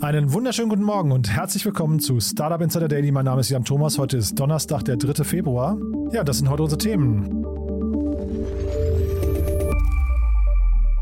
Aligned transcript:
Einen 0.00 0.32
wunderschönen 0.32 0.68
guten 0.68 0.84
Morgen 0.84 1.10
und 1.10 1.28
herzlich 1.28 1.64
willkommen 1.64 1.98
zu 1.98 2.20
Startup 2.20 2.60
Insider 2.60 2.86
Daily. 2.86 3.10
Mein 3.10 3.24
Name 3.24 3.40
ist 3.40 3.48
Jan 3.48 3.64
Thomas. 3.64 3.98
Heute 3.98 4.16
ist 4.16 4.38
Donnerstag, 4.38 4.84
der 4.84 4.96
3. 4.96 5.24
Februar. 5.24 5.76
Ja, 6.12 6.22
das 6.22 6.38
sind 6.38 6.48
heute 6.48 6.62
unsere 6.62 6.78
Themen. 6.78 7.44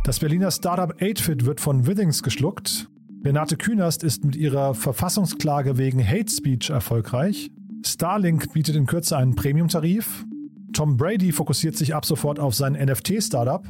Das 0.02 0.19
Berliner 0.19 0.50
Startup 0.50 0.91
8fit 0.98 1.45
wird 1.45 1.60
von 1.60 1.86
Withings 1.86 2.22
geschluckt. 2.22 2.88
Renate 3.22 3.59
Künast 3.59 4.02
ist 4.02 4.24
mit 4.24 4.34
ihrer 4.34 4.72
Verfassungsklage 4.72 5.77
wegen 5.77 6.02
Hate 6.02 6.30
Speech 6.30 6.70
erfolgreich. 6.70 7.50
Starlink 7.84 8.55
bietet 8.55 8.77
in 8.77 8.86
Kürze 8.86 9.19
einen 9.19 9.34
Premium-Tarif. 9.34 10.24
Tom 10.72 10.97
Brady 10.97 11.33
fokussiert 11.33 11.77
sich 11.77 11.94
ab 11.94 12.06
sofort 12.06 12.41
auf 12.41 12.55
sein 12.55 12.72
NFT-Startup. 12.72 13.62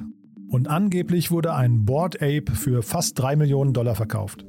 Und 0.50 0.68
angeblich 0.68 1.32
wurde 1.32 1.52
ein 1.52 1.84
Board 1.84 2.22
Ape 2.22 2.52
für 2.54 2.82
fast 2.82 3.18
3 3.18 3.34
Millionen 3.34 3.72
Dollar 3.72 3.96
verkauft. 3.96 4.46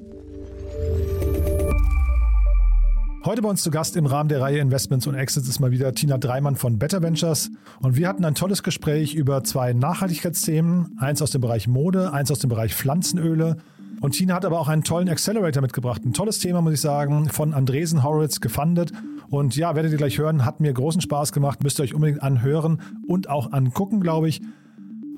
Heute 3.27 3.41
bei 3.41 3.49
uns 3.49 3.61
zu 3.61 3.71
Gast 3.71 3.97
im 3.97 4.05
Rahmen 4.05 4.29
der 4.29 4.39
Reihe 4.39 4.59
Investments 4.59 5.05
und 5.05 5.15
Exits 5.15 5.49
ist 5.49 5.59
mal 5.59 5.71
wieder 5.71 5.93
Tina 5.93 6.17
Dreimann 6.17 6.55
von 6.55 6.79
Better 6.79 7.01
Ventures. 7.01 7.51
Und 7.81 7.97
wir 7.97 8.07
hatten 8.07 8.23
ein 8.23 8.35
tolles 8.35 8.63
Gespräch 8.63 9.15
über 9.15 9.43
zwei 9.43 9.73
Nachhaltigkeitsthemen. 9.73 10.97
Eins 10.97 11.21
aus 11.21 11.31
dem 11.31 11.41
Bereich 11.41 11.67
Mode, 11.67 12.13
eins 12.13 12.31
aus 12.31 12.39
dem 12.39 12.49
Bereich 12.49 12.73
Pflanzenöle. 12.73 13.57
Und 13.99 14.11
Tina 14.11 14.35
hat 14.35 14.45
aber 14.45 14.59
auch 14.59 14.69
einen 14.69 14.83
tollen 14.83 15.09
Accelerator 15.09 15.61
mitgebracht. 15.61 16.05
Ein 16.05 16.13
tolles 16.13 16.39
Thema, 16.39 16.61
muss 16.61 16.73
ich 16.73 16.81
sagen, 16.81 17.27
von 17.27 17.53
Andresen 17.53 18.01
Horowitz 18.01 18.39
gefundet. 18.39 18.93
Und 19.29 19.57
ja, 19.57 19.75
werdet 19.75 19.91
ihr 19.91 19.97
gleich 19.97 20.17
hören, 20.17 20.45
hat 20.45 20.61
mir 20.61 20.71
großen 20.71 21.01
Spaß 21.01 21.33
gemacht. 21.33 21.63
Müsst 21.63 21.79
ihr 21.79 21.83
euch 21.83 21.93
unbedingt 21.93 22.23
anhören 22.23 22.81
und 23.07 23.29
auch 23.29 23.51
angucken, 23.51 23.99
glaube 23.99 24.29
ich. 24.29 24.41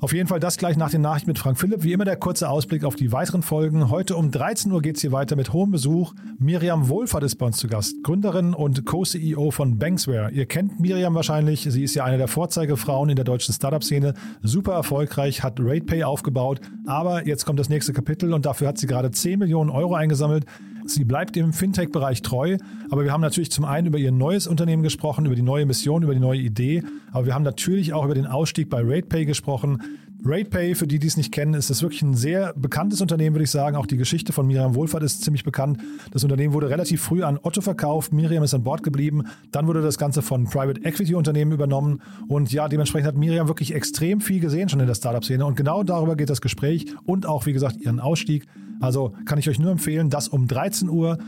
Auf 0.02 0.14
jeden 0.14 0.28
Fall 0.28 0.40
das 0.40 0.56
gleich 0.56 0.78
nach 0.78 0.88
den 0.88 1.02
Nachrichten 1.02 1.28
mit 1.28 1.38
Frank 1.38 1.58
Philipp. 1.58 1.82
Wie 1.82 1.92
immer 1.92 2.06
der 2.06 2.16
kurze 2.16 2.48
Ausblick 2.48 2.84
auf 2.84 2.96
die 2.96 3.12
weiteren 3.12 3.42
Folgen. 3.42 3.90
Heute 3.90 4.16
um 4.16 4.30
13 4.30 4.72
Uhr 4.72 4.80
geht 4.80 4.96
es 4.96 5.02
hier 5.02 5.12
weiter 5.12 5.36
mit 5.36 5.52
hohem 5.52 5.72
Besuch. 5.72 6.14
Miriam 6.38 6.88
Wohlfahrt 6.88 7.22
ist 7.22 7.36
bei 7.36 7.44
uns 7.44 7.58
zu 7.58 7.68
Gast, 7.68 8.02
Gründerin 8.02 8.54
und 8.54 8.86
Co-CEO 8.86 9.50
von 9.50 9.76
Banksware. 9.76 10.30
Ihr 10.30 10.46
kennt 10.46 10.80
Miriam 10.80 11.14
wahrscheinlich. 11.14 11.66
Sie 11.68 11.84
ist 11.84 11.94
ja 11.94 12.04
eine 12.04 12.16
der 12.16 12.28
Vorzeigefrauen 12.28 13.10
in 13.10 13.16
der 13.16 13.26
deutschen 13.26 13.52
Startup-Szene. 13.52 14.14
Super 14.42 14.72
erfolgreich, 14.72 15.42
hat 15.42 15.60
RatePay 15.60 16.04
aufgebaut. 16.04 16.62
Aber 16.86 17.26
jetzt 17.26 17.44
kommt 17.44 17.60
das 17.60 17.68
nächste 17.68 17.92
Kapitel 17.92 18.32
und 18.32 18.46
dafür 18.46 18.68
hat 18.68 18.78
sie 18.78 18.86
gerade 18.86 19.10
10 19.10 19.38
Millionen 19.38 19.68
Euro 19.68 19.96
eingesammelt. 19.96 20.46
Sie 20.86 21.04
bleibt 21.04 21.36
im 21.36 21.52
Fintech-Bereich 21.52 22.22
treu, 22.22 22.56
aber 22.90 23.04
wir 23.04 23.12
haben 23.12 23.20
natürlich 23.20 23.50
zum 23.50 23.64
einen 23.64 23.86
über 23.86 23.98
ihr 23.98 24.12
neues 24.12 24.46
Unternehmen 24.46 24.82
gesprochen, 24.82 25.26
über 25.26 25.34
die 25.34 25.42
neue 25.42 25.66
Mission, 25.66 26.02
über 26.02 26.14
die 26.14 26.20
neue 26.20 26.40
Idee, 26.40 26.82
aber 27.12 27.26
wir 27.26 27.34
haben 27.34 27.42
natürlich 27.42 27.92
auch 27.92 28.04
über 28.04 28.14
den 28.14 28.26
Ausstieg 28.26 28.70
bei 28.70 28.80
RatePay 28.82 29.24
gesprochen. 29.24 29.82
RatePay, 30.24 30.74
für 30.74 30.86
die, 30.86 30.98
die 30.98 31.06
es 31.06 31.16
nicht 31.16 31.32
kennen, 31.32 31.54
ist 31.54 31.70
das 31.70 31.82
wirklich 31.82 32.02
ein 32.02 32.14
sehr 32.14 32.52
bekanntes 32.54 33.00
Unternehmen, 33.00 33.34
würde 33.34 33.44
ich 33.44 33.50
sagen. 33.50 33.76
Auch 33.76 33.86
die 33.86 33.96
Geschichte 33.96 34.32
von 34.32 34.46
Miriam 34.46 34.74
Wohlfahrt 34.74 35.02
ist 35.02 35.22
ziemlich 35.22 35.44
bekannt. 35.44 35.78
Das 36.10 36.24
Unternehmen 36.24 36.52
wurde 36.52 36.68
relativ 36.68 37.02
früh 37.02 37.22
an 37.22 37.38
Otto 37.42 37.60
verkauft. 37.60 38.12
Miriam 38.12 38.42
ist 38.42 38.54
an 38.54 38.62
Bord 38.62 38.82
geblieben. 38.82 39.24
Dann 39.50 39.66
wurde 39.66 39.82
das 39.82 39.98
Ganze 39.98 40.22
von 40.22 40.44
Private 40.44 40.84
Equity 40.84 41.14
Unternehmen 41.14 41.52
übernommen. 41.52 42.02
Und 42.28 42.52
ja, 42.52 42.68
dementsprechend 42.68 43.08
hat 43.08 43.16
Miriam 43.16 43.48
wirklich 43.48 43.74
extrem 43.74 44.20
viel 44.20 44.40
gesehen 44.40 44.68
schon 44.68 44.80
in 44.80 44.86
der 44.86 44.94
Startup-Szene. 44.94 45.44
Und 45.44 45.56
genau 45.56 45.82
darüber 45.82 46.16
geht 46.16 46.30
das 46.30 46.40
Gespräch 46.40 46.86
und 47.04 47.26
auch, 47.26 47.46
wie 47.46 47.52
gesagt, 47.52 47.76
ihren 47.80 48.00
Ausstieg. 48.00 48.46
Also 48.80 49.14
kann 49.24 49.38
ich 49.38 49.48
euch 49.48 49.58
nur 49.58 49.70
empfehlen, 49.70 50.10
das 50.10 50.28
um 50.28 50.46
13 50.46 50.88
Uhr. 50.88 51.18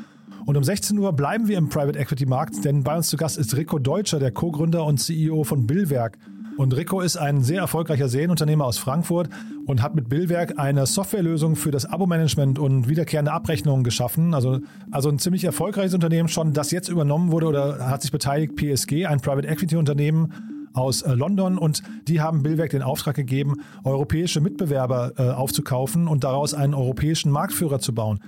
Und 0.45 0.57
um 0.57 0.65
16 0.65 0.99
Uhr 0.99 1.13
bleiben 1.13 1.47
wir 1.49 1.57
im 1.57 1.69
Private 1.69 1.99
Equity 1.99 2.27
Markt, 2.27 2.65
denn 2.65 2.83
bei 2.83 2.97
uns 2.97 3.09
zu 3.09 3.17
Gast 3.17 3.39
ist 3.39 3.57
Rico 3.57 3.79
Deutscher, 3.79 4.19
der 4.19 4.33
Co-Gründer 4.33 4.85
und 4.85 4.99
CEO 4.99 5.45
von 5.45 5.67
Billwerk. 5.67 6.19
Und 6.57 6.77
Rico 6.77 7.01
ist 7.01 7.17
ein 7.17 7.43
sehr 7.43 7.61
erfolgreicher 7.61 8.09
Serienunternehmer 8.09 8.65
aus 8.65 8.79
Frankfurt 8.79 9.29
und 9.67 9.83
hat 9.83 9.95
mit 9.95 10.09
Billwerk 10.09 10.59
eine 10.59 10.87
Softwarelösung 10.87 11.57
für 11.57 11.71
das 11.71 11.87
Abo-Management 11.87 12.59
und 12.59 12.89
wiederkehrende 12.89 13.33
Abrechnungen 13.33 13.85
geschaffen. 13.85 14.35
Also, 14.35 14.61
also 14.91 15.09
ein 15.09 15.19
ziemlich 15.19 15.45
erfolgreiches 15.45 15.95
Unternehmen 15.95 16.29
schon, 16.29 16.53
das 16.53 16.71
jetzt 16.71 16.89
übernommen 16.89 17.33
wurde 17.33 17.47
oder 17.47 17.89
hat 17.89 18.03
sich 18.03 18.13
beteiligt, 18.13 18.57
PSG, 18.57 19.07
ein 19.07 19.21
Private 19.21 19.49
Equity 19.49 19.77
Unternehmen 19.77 20.33
aus 20.75 21.03
äh, 21.03 21.13
London 21.13 21.59
und 21.59 21.83
die 22.09 22.21
haben 22.21 22.43
Billwerk 22.43 22.71
den 22.71 22.83
Auftrag 22.83 23.15
gegeben, 23.15 23.57
europäische 23.85 24.41
Mitbewerber 24.41 25.13
äh, 25.17 25.31
aufzukaufen 25.31 26.09
und 26.09 26.25
daraus 26.25 26.55
einen 26.55 26.75
europäischen 26.75 27.31
Marktführer 27.31 27.79
zu 27.79 27.95
bauen. 27.95 28.21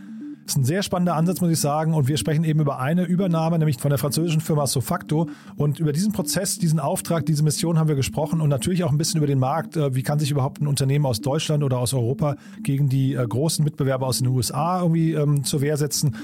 Das 0.44 0.54
ist 0.54 0.58
ein 0.58 0.64
sehr 0.64 0.82
spannender 0.82 1.14
Ansatz, 1.14 1.40
muss 1.40 1.50
ich 1.50 1.60
sagen. 1.60 1.94
Und 1.94 2.06
wir 2.06 2.18
sprechen 2.18 2.44
eben 2.44 2.60
über 2.60 2.78
eine 2.78 3.04
Übernahme, 3.04 3.58
nämlich 3.58 3.78
von 3.78 3.88
der 3.88 3.98
französischen 3.98 4.42
Firma 4.42 4.66
Sofacto. 4.66 5.28
Und 5.56 5.80
über 5.80 5.92
diesen 5.92 6.12
Prozess, 6.12 6.58
diesen 6.58 6.80
Auftrag, 6.80 7.24
diese 7.24 7.42
Mission 7.42 7.78
haben 7.78 7.88
wir 7.88 7.94
gesprochen 7.94 8.42
und 8.42 8.50
natürlich 8.50 8.84
auch 8.84 8.92
ein 8.92 8.98
bisschen 8.98 9.18
über 9.18 9.26
den 9.26 9.38
Markt. 9.38 9.76
Äh, 9.76 9.94
wie 9.94 10.02
kann 10.02 10.18
sich 10.18 10.30
überhaupt 10.30 10.60
ein 10.60 10.66
Unternehmen 10.66 11.06
aus 11.06 11.22
Deutschland 11.22 11.64
oder 11.64 11.78
aus 11.78 11.94
Europa 11.94 12.36
gegen 12.62 12.90
die 12.90 13.14
äh, 13.14 13.26
großen 13.26 13.64
Mitbewerber 13.64 14.06
aus 14.06 14.18
den 14.18 14.26
USA 14.26 14.82
irgendwie 14.82 15.12
ähm, 15.12 15.44
zur 15.44 15.62
Wehr 15.62 15.78
setzen? 15.78 16.14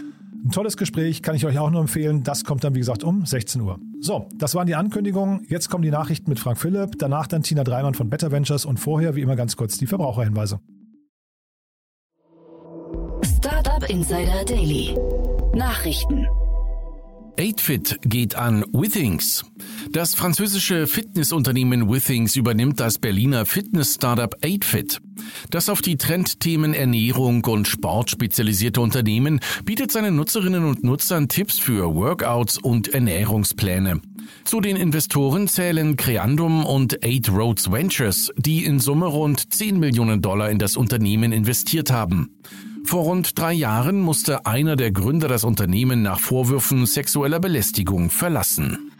Ein 0.44 0.50
tolles 0.50 0.76
Gespräch, 0.76 1.22
kann 1.22 1.34
ich 1.34 1.46
euch 1.46 1.58
auch 1.58 1.70
nur 1.70 1.80
empfehlen. 1.80 2.22
Das 2.22 2.44
kommt 2.44 2.64
dann, 2.64 2.74
wie 2.74 2.78
gesagt, 2.78 3.04
um 3.04 3.24
16 3.24 3.60
Uhr. 3.60 3.78
So, 4.00 4.26
das 4.36 4.54
waren 4.54 4.66
die 4.66 4.74
Ankündigungen. 4.74 5.46
Jetzt 5.48 5.70
kommen 5.70 5.82
die 5.82 5.90
Nachrichten 5.90 6.30
mit 6.30 6.38
Frank 6.38 6.58
Philipp, 6.58 6.98
danach 6.98 7.26
dann 7.26 7.42
Tina 7.42 7.64
Dreimann 7.64 7.94
von 7.94 8.10
Better 8.10 8.32
Ventures 8.32 8.64
und 8.64 8.78
vorher, 8.78 9.16
wie 9.16 9.20
immer, 9.22 9.36
ganz 9.36 9.56
kurz 9.56 9.76
die 9.76 9.86
Verbraucherhinweise. 9.86 10.60
Startup 13.80 13.96
Insider 13.96 14.44
Daily. 14.44 14.94
Nachrichten. 15.54 16.26
8fit 17.38 17.96
geht 18.06 18.34
an 18.34 18.64
Withings. 18.72 19.44
Das 19.90 20.14
französische 20.14 20.86
Fitnessunternehmen 20.86 21.90
Withings 21.90 22.36
übernimmt 22.36 22.78
das 22.78 22.98
Berliner 22.98 23.46
Fitness-Startup 23.46 24.34
8fit. 24.42 24.98
Das 25.50 25.70
auf 25.70 25.80
die 25.80 25.96
Trendthemen 25.96 26.74
Ernährung 26.74 27.42
und 27.44 27.68
Sport 27.68 28.10
spezialisierte 28.10 28.82
Unternehmen 28.82 29.40
bietet 29.64 29.90
seinen 29.92 30.16
Nutzerinnen 30.16 30.64
und 30.64 30.84
Nutzern 30.84 31.28
Tipps 31.28 31.58
für 31.58 31.94
Workouts 31.94 32.58
und 32.58 32.88
Ernährungspläne. 32.88 34.02
Zu 34.44 34.60
den 34.60 34.76
Investoren 34.76 35.48
zählen 35.48 35.96
Creandum 35.96 36.66
und 36.66 37.02
Eight 37.04 37.30
Roads 37.30 37.72
Ventures, 37.72 38.30
die 38.36 38.64
in 38.64 38.78
Summe 38.78 39.06
rund 39.06 39.54
10 39.54 39.78
Millionen 39.78 40.20
Dollar 40.20 40.50
in 40.50 40.58
das 40.58 40.76
Unternehmen 40.76 41.32
investiert 41.32 41.90
haben. 41.90 42.36
Vor 42.84 43.04
rund 43.04 43.38
drei 43.38 43.52
Jahren 43.52 44.00
musste 44.00 44.46
einer 44.46 44.76
der 44.76 44.90
Gründer 44.90 45.28
das 45.28 45.44
Unternehmen 45.44 46.02
nach 46.02 46.18
Vorwürfen 46.18 46.86
sexueller 46.86 47.40
Belästigung 47.40 48.10
verlassen. 48.10 48.90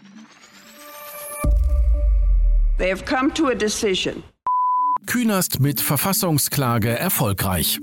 They 2.77 2.91
have 2.91 3.03
come 3.05 3.33
to 3.33 3.47
a 3.47 3.53
decision. 3.53 4.23
Künast 5.05 5.59
mit 5.59 5.81
Verfassungsklage 5.81 6.89
erfolgreich. 6.89 7.79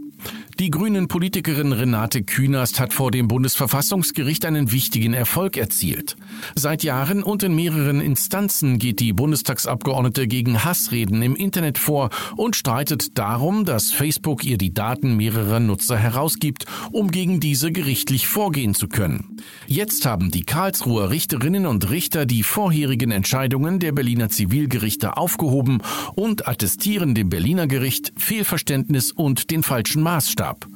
Die 0.61 0.71
grünen 0.71 1.07
Politikerin 1.07 1.73
Renate 1.73 2.25
Künast 2.25 2.81
hat 2.81 2.93
vor 2.93 3.13
dem 3.13 3.29
Bundesverfassungsgericht 3.29 4.45
einen 4.45 4.73
wichtigen 4.73 5.15
Erfolg 5.15 5.57
erzielt. 5.57 6.17
Seit 6.57 6.83
Jahren 6.83 7.23
und 7.23 7.45
in 7.45 7.55
mehreren 7.55 8.01
Instanzen 8.01 8.81
geht 8.81 8.99
die 8.99 9.13
Bundestagsabgeordnete 9.13 10.27
gegen 10.27 10.65
Hassreden 10.65 11.23
im 11.23 11.37
Internet 11.37 11.79
vor 11.79 12.11
und 12.37 12.57
streitet 12.57 13.17
darum, 13.17 13.67
dass 13.67 13.93
Facebook 13.93 14.43
ihr 14.43 14.59
die 14.59 14.75
Daten 14.75 15.17
mehrerer 15.17 15.61
Nutzer 15.61 15.97
herausgibt, 15.97 16.67
um 16.91 17.13
gegen 17.13 17.39
diese 17.39 17.71
gerichtlich 17.71 18.27
vorgehen 18.27 18.75
zu 18.75 18.89
können. 18.89 19.37
Jetzt 19.69 20.07
haben 20.07 20.33
die 20.33 20.43
Karlsruher 20.43 21.11
Richterinnen 21.11 21.67
und 21.67 21.89
Richter 21.89 22.27
die 22.27 22.43
vorherigen 22.43 23.13
Entscheidungen 23.13 23.79
der 23.79 23.93
Berliner 23.93 24.29
Zivilgerichte 24.29 25.19
aufgehoben 25.19 25.83
und 26.17 26.49
attestieren 26.49 27.15
dem 27.15 27.29
Berliner 27.29 27.69
Gericht 27.69 28.13
Fehlverständnis 28.17 29.13
und 29.13 29.53
den 29.53 29.63
falschen 29.63 30.03
Maßstab 30.03 30.48
gab. 30.49 30.67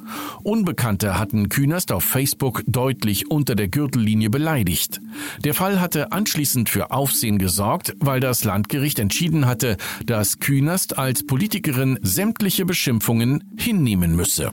Unbekannte 0.43 1.17
hatten 1.17 1.49
Künast 1.49 1.91
auf 1.91 2.03
Facebook 2.03 2.61
deutlich 2.67 3.31
unter 3.31 3.55
der 3.55 3.69
Gürtellinie 3.69 4.29
beleidigt. 4.29 5.01
Der 5.43 5.55
Fall 5.55 5.81
hatte 5.81 6.11
anschließend 6.11 6.69
für 6.69 6.91
Aufsehen 6.91 7.39
gesorgt, 7.39 7.95
weil 7.99 8.19
das 8.19 8.43
Landgericht 8.43 8.99
entschieden 8.99 9.47
hatte, 9.47 9.77
dass 10.05 10.39
Künast 10.39 10.99
als 10.99 11.25
Politikerin 11.25 11.97
sämtliche 12.03 12.65
Beschimpfungen 12.65 13.43
hinnehmen 13.57 14.15
müsse. 14.15 14.51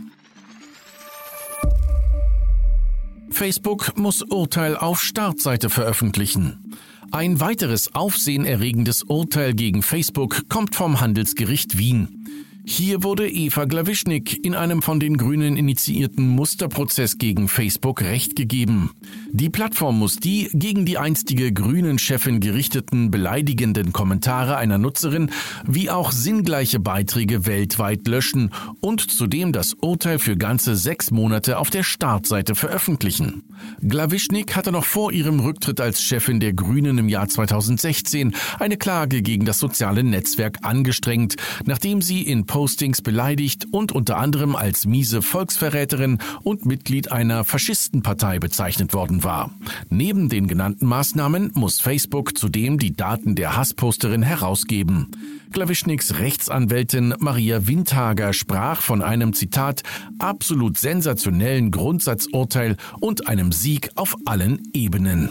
Facebook 3.31 3.97
muss 3.97 4.23
Urteil 4.23 4.77
auf 4.77 5.03
Startseite 5.03 5.69
veröffentlichen. 5.71 6.77
Ein 7.13 7.41
weiteres 7.41 7.95
aufsehenerregendes 7.95 9.03
Urteil 9.03 9.53
gegen 9.55 9.83
Facebook 9.83 10.49
kommt 10.49 10.77
vom 10.77 11.01
Handelsgericht 11.01 11.77
Wien. 11.77 12.20
Hier 12.65 13.03
wurde 13.03 13.29
Eva 13.29 13.65
Glawischnik 13.65 14.45
in 14.45 14.55
einem 14.55 14.83
von 14.83 15.01
den 15.01 15.17
Grünen 15.17 15.57
initiierten 15.57 16.29
Musterprozess 16.29 17.19
gegen 17.19 17.49
Facebook 17.49 18.03
Recht 18.03 18.37
gegeben. 18.37 18.91
Die 19.33 19.49
Plattform 19.49 19.97
muss 19.97 20.17
die 20.17 20.51
gegen 20.53 20.85
die 20.85 20.99
einstige 20.99 21.53
Grünen-Chefin 21.53 22.41
gerichteten 22.41 23.13
beleidigenden 23.13 23.93
Kommentare 23.93 24.57
einer 24.57 24.77
Nutzerin 24.77 25.31
wie 25.65 25.89
auch 25.89 26.11
sinngleiche 26.11 26.81
Beiträge 26.81 27.47
weltweit 27.47 28.09
löschen 28.09 28.51
und 28.81 29.09
zudem 29.09 29.53
das 29.53 29.75
Urteil 29.75 30.19
für 30.19 30.37
ganze 30.37 30.75
sechs 30.75 31.13
Monate 31.13 31.59
auf 31.59 31.71
der 31.71 31.85
Startseite 31.85 32.57
veröffentlichen. 32.57 33.45
Glawischnik 33.81 34.57
hatte 34.57 34.73
noch 34.73 34.85
vor 34.85 35.13
ihrem 35.13 35.39
Rücktritt 35.39 35.81
als 35.81 36.03
Chefin 36.03 36.41
der 36.41 36.53
Grünen 36.53 36.99
im 36.99 37.09
Jahr 37.09 37.29
2016 37.29 38.35
eine 38.59 38.79
Klage 38.79 39.23
gegen 39.23 39.45
das 39.45 39.61
soziale 39.61 40.03
Netzwerk 40.03 40.59
angestrengt, 40.63 41.37
nachdem 41.67 42.03
sie 42.03 42.23
in 42.23 42.47
Postings 42.47 43.01
beleidigt 43.01 43.69
und 43.71 43.93
unter 43.93 44.17
anderem 44.17 44.57
als 44.57 44.87
miese 44.87 45.23
Volksverräterin 45.23 46.19
und 46.43 46.67
Mitglied 46.67 47.13
einer 47.13 47.45
Faschistenpartei 47.45 48.41
bezeichnet 48.41 48.93
worden 48.93 49.20
war. 49.23 49.51
Neben 49.89 50.29
den 50.29 50.47
genannten 50.47 50.87
Maßnahmen 50.87 51.53
muss 51.55 51.81
Facebook 51.81 52.37
zudem 52.37 52.79
die 52.79 52.95
Daten 52.95 53.35
der 53.35 53.57
Hassposterin 53.57 54.23
herausgeben. 54.23 55.11
Klawischniks 55.53 56.19
Rechtsanwältin 56.19 57.15
Maria 57.19 57.67
Windhager 57.67 58.33
sprach 58.33 58.83
von 58.83 59.03
einem 59.03 59.33
Zitat 59.33 59.83
absolut 60.19 60.79
sensationellen 60.79 61.71
Grundsatzurteil 61.71 62.77
und 63.01 63.27
einem 63.27 63.53
Sieg 63.53 63.91
auf 63.97 64.17
allen 64.27 64.63
Ebenen. 64.73 65.31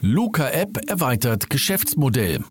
Luca-App 0.00 0.78
erweitert 0.88 1.50
Geschäftsmodell. 1.50 2.44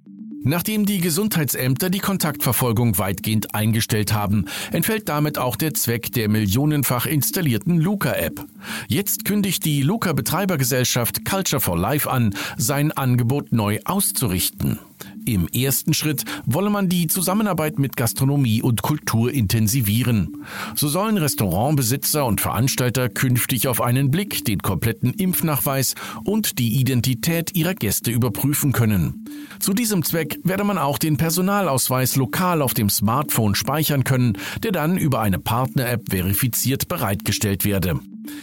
Nachdem 0.43 0.85
die 0.85 0.99
Gesundheitsämter 0.99 1.89
die 1.89 1.99
Kontaktverfolgung 1.99 2.97
weitgehend 2.97 3.53
eingestellt 3.53 4.13
haben, 4.13 4.45
entfällt 4.71 5.09
damit 5.09 5.37
auch 5.37 5.55
der 5.55 5.73
Zweck 5.73 6.11
der 6.13 6.29
millionenfach 6.29 7.05
installierten 7.05 7.79
Luca-App. 7.79 8.45
Jetzt 8.87 9.25
kündigt 9.25 9.65
die 9.65 9.81
Luca-Betreibergesellschaft 9.81 11.25
Culture 11.25 11.59
for 11.59 11.77
Life 11.77 12.09
an, 12.09 12.33
sein 12.57 12.91
Angebot 12.91 13.51
neu 13.51 13.79
auszurichten. 13.85 14.79
Im 15.27 15.49
ersten 15.49 15.93
Schritt 15.93 16.23
wolle 16.45 16.69
man 16.69 16.87
die 16.87 17.07
Zusammenarbeit 17.07 17.79
mit 17.79 17.97
Gastronomie 17.97 18.61
und 18.61 18.81
Kultur 18.81 19.29
intensivieren. 19.29 20.45
So 20.73 20.87
sollen 20.87 21.17
Restaurantbesitzer 21.17 22.25
und 22.25 22.39
Veranstalter 22.39 23.09
künftig 23.09 23.67
auf 23.67 23.81
einen 23.81 24.09
Blick 24.09 24.45
den 24.45 24.59
kompletten 24.59 25.13
Impfnachweis 25.13 25.95
und 26.23 26.59
die 26.59 26.79
Identität 26.79 27.53
ihrer 27.55 27.75
Gäste 27.75 28.09
überprüfen 28.09 28.71
können. 28.71 29.25
Zu 29.59 29.73
diesem 29.73 30.01
Zweck 30.03 30.39
werde 30.45 30.63
man 30.63 30.77
auch 30.77 30.97
den 30.97 31.17
Personalausweis 31.17 32.15
lokal 32.15 32.61
auf 32.61 32.73
dem 32.73 32.89
Smartphone 32.89 33.53
speichern 33.53 34.05
können, 34.05 34.37
der 34.63 34.71
dann 34.71 34.97
über 34.97 35.19
eine 35.19 35.39
Partner-App 35.39 36.09
verifiziert 36.09 36.87
bereitgestellt 36.87 37.65
werde. 37.65 37.99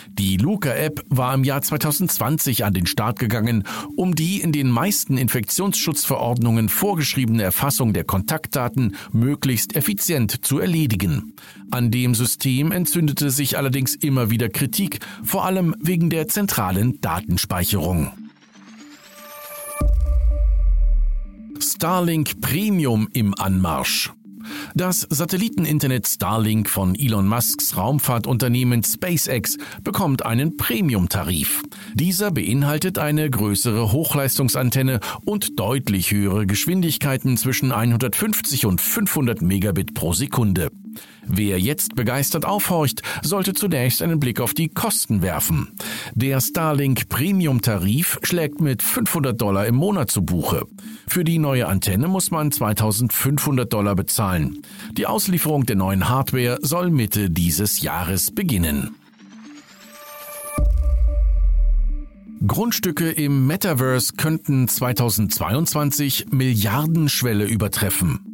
Die 0.08 0.36
Luca-App 0.36 1.04
war 1.08 1.34
im 1.34 1.44
Jahr 1.44 1.62
2020 1.62 2.64
an 2.64 2.74
den 2.74 2.86
Start 2.86 3.18
gegangen, 3.18 3.64
um 3.96 4.14
die 4.14 4.40
in 4.40 4.52
den 4.52 4.70
meisten 4.70 5.16
Infektionsschutzverordnungen 5.16 6.68
vorgeschriebene 6.68 7.42
Erfassung 7.42 7.92
der 7.92 8.04
Kontaktdaten 8.04 8.96
möglichst 9.12 9.76
effizient 9.76 10.44
zu 10.44 10.58
erledigen. 10.58 11.34
An 11.70 11.90
dem 11.90 12.14
System 12.14 12.72
entzündete 12.72 13.30
sich 13.30 13.58
allerdings 13.58 13.94
immer 13.94 14.30
wieder 14.30 14.48
Kritik, 14.48 15.00
vor 15.22 15.44
allem 15.44 15.74
wegen 15.80 16.10
der 16.10 16.28
zentralen 16.28 17.00
Datenspeicherung. 17.00 18.12
Starlink 21.60 22.40
Premium 22.40 23.08
im 23.12 23.34
Anmarsch. 23.34 24.12
Das 24.74 25.06
Satelliteninternet 25.08 26.06
Starlink 26.06 26.68
von 26.68 26.94
Elon 26.94 27.26
Musks 27.26 27.76
Raumfahrtunternehmen 27.76 28.82
SpaceX 28.82 29.56
bekommt 29.82 30.24
einen 30.24 30.56
Premium-Tarif. 30.56 31.62
Dieser 31.94 32.30
beinhaltet 32.30 32.98
eine 32.98 33.30
größere 33.30 33.92
Hochleistungsantenne 33.92 35.00
und 35.24 35.58
deutlich 35.58 36.10
höhere 36.10 36.46
Geschwindigkeiten 36.46 37.36
zwischen 37.36 37.72
150 37.72 38.66
und 38.66 38.80
500 38.80 39.42
Megabit 39.42 39.94
pro 39.94 40.12
Sekunde. 40.12 40.70
Wer 41.26 41.58
jetzt 41.58 41.94
begeistert 41.94 42.44
aufhorcht, 42.44 43.02
sollte 43.22 43.54
zunächst 43.54 44.02
einen 44.02 44.20
Blick 44.20 44.40
auf 44.40 44.54
die 44.54 44.68
Kosten 44.68 45.22
werfen. 45.22 45.72
Der 46.14 46.40
Starlink 46.40 47.08
Premium 47.08 47.62
Tarif 47.62 48.18
schlägt 48.22 48.60
mit 48.60 48.82
500 48.82 49.40
Dollar 49.40 49.66
im 49.66 49.76
Monat 49.76 50.10
zu 50.10 50.22
Buche. 50.22 50.66
Für 51.06 51.24
die 51.24 51.38
neue 51.38 51.66
Antenne 51.66 52.08
muss 52.08 52.30
man 52.30 52.52
2500 52.52 53.72
Dollar 53.72 53.94
bezahlen. 53.94 54.62
Die 54.92 55.06
Auslieferung 55.06 55.66
der 55.66 55.76
neuen 55.76 56.08
Hardware 56.08 56.58
soll 56.60 56.90
Mitte 56.90 57.30
dieses 57.30 57.80
Jahres 57.80 58.30
beginnen. 58.30 58.94
Grundstücke 62.46 63.10
im 63.10 63.46
Metaverse 63.46 64.14
könnten 64.16 64.68
2022 64.68 66.26
Milliardenschwelle 66.30 67.46
übertreffen. 67.46 68.33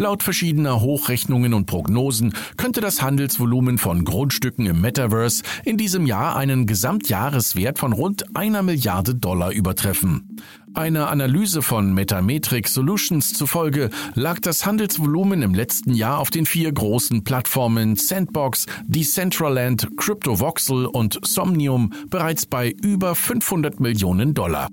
Laut 0.00 0.22
verschiedener 0.22 0.80
Hochrechnungen 0.80 1.52
und 1.52 1.66
Prognosen 1.66 2.32
könnte 2.56 2.80
das 2.80 3.02
Handelsvolumen 3.02 3.76
von 3.76 4.02
Grundstücken 4.02 4.64
im 4.64 4.80
Metaverse 4.80 5.42
in 5.62 5.76
diesem 5.76 6.06
Jahr 6.06 6.36
einen 6.36 6.66
Gesamtjahreswert 6.66 7.78
von 7.78 7.92
rund 7.92 8.34
einer 8.34 8.62
Milliarde 8.62 9.14
Dollar 9.14 9.52
übertreffen. 9.52 10.38
Einer 10.72 11.10
Analyse 11.10 11.60
von 11.60 11.92
Metametric 11.92 12.68
Solutions 12.68 13.34
zufolge 13.34 13.90
lag 14.14 14.38
das 14.40 14.64
Handelsvolumen 14.64 15.42
im 15.42 15.52
letzten 15.52 15.92
Jahr 15.92 16.18
auf 16.18 16.30
den 16.30 16.46
vier 16.46 16.72
großen 16.72 17.22
Plattformen 17.22 17.96
Sandbox, 17.96 18.64
Decentraland, 18.86 19.86
CryptoVoxel 19.98 20.86
und 20.86 21.18
Somnium 21.26 21.92
bereits 22.08 22.46
bei 22.46 22.70
über 22.70 23.14
500 23.14 23.80
Millionen 23.80 24.32
Dollar. 24.32 24.70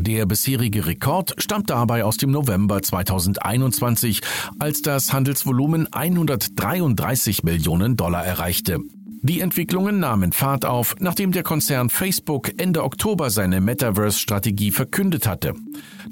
Der 0.00 0.26
bisherige 0.26 0.86
Rekord 0.86 1.34
stammt 1.38 1.70
dabei 1.70 2.04
aus 2.04 2.16
dem 2.18 2.30
November 2.30 2.80
2021, 2.80 4.20
als 4.60 4.80
das 4.80 5.12
Handelsvolumen 5.12 5.92
133 5.92 7.42
Millionen 7.42 7.96
Dollar 7.96 8.24
erreichte. 8.24 8.78
Die 9.22 9.40
Entwicklungen 9.40 9.98
nahmen 9.98 10.32
Fahrt 10.32 10.64
auf, 10.64 10.94
nachdem 11.00 11.32
der 11.32 11.42
Konzern 11.42 11.90
Facebook 11.90 12.52
Ende 12.58 12.84
Oktober 12.84 13.30
seine 13.30 13.60
Metaverse-Strategie 13.60 14.70
verkündet 14.70 15.26
hatte. 15.26 15.54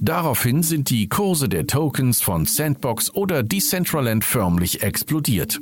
Daraufhin 0.01 0.65
sind 0.65 0.91
die 0.91 1.09
Kurse 1.09 1.49
der 1.49 1.69
Tokens 1.69 2.21
von 2.21 2.45
Sandbox 2.45 3.15
oder 3.15 3.45
Decentraland 3.45 4.25
förmlich 4.25 4.83
explodiert. 4.83 5.61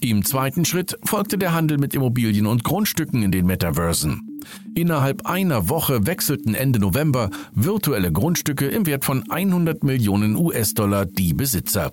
Im 0.00 0.24
zweiten 0.24 0.64
Schritt 0.64 0.96
folgte 1.04 1.36
der 1.36 1.52
Handel 1.52 1.76
mit 1.76 1.94
Immobilien 1.94 2.46
und 2.46 2.64
Grundstücken 2.64 3.22
in 3.22 3.30
den 3.30 3.44
Metaversen. 3.44 4.29
Innerhalb 4.74 5.26
einer 5.26 5.68
Woche 5.68 6.06
wechselten 6.06 6.54
Ende 6.54 6.78
November 6.78 7.30
virtuelle 7.52 8.12
Grundstücke 8.12 8.66
im 8.66 8.86
Wert 8.86 9.04
von 9.04 9.30
100 9.30 9.84
Millionen 9.84 10.36
US-Dollar 10.36 11.06
die 11.06 11.34
Besitzer. 11.34 11.92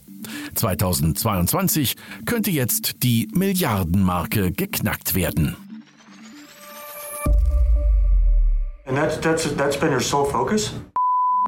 2022 0.56 1.96
könnte 2.26 2.52
jetzt 2.52 3.04
die 3.04 3.30
Milliardenmarke 3.34 4.52
geknackt 4.52 5.16
werden. 5.16 5.56
That's, 8.86 9.20
that's, 9.20 9.56
that's? 9.56 9.78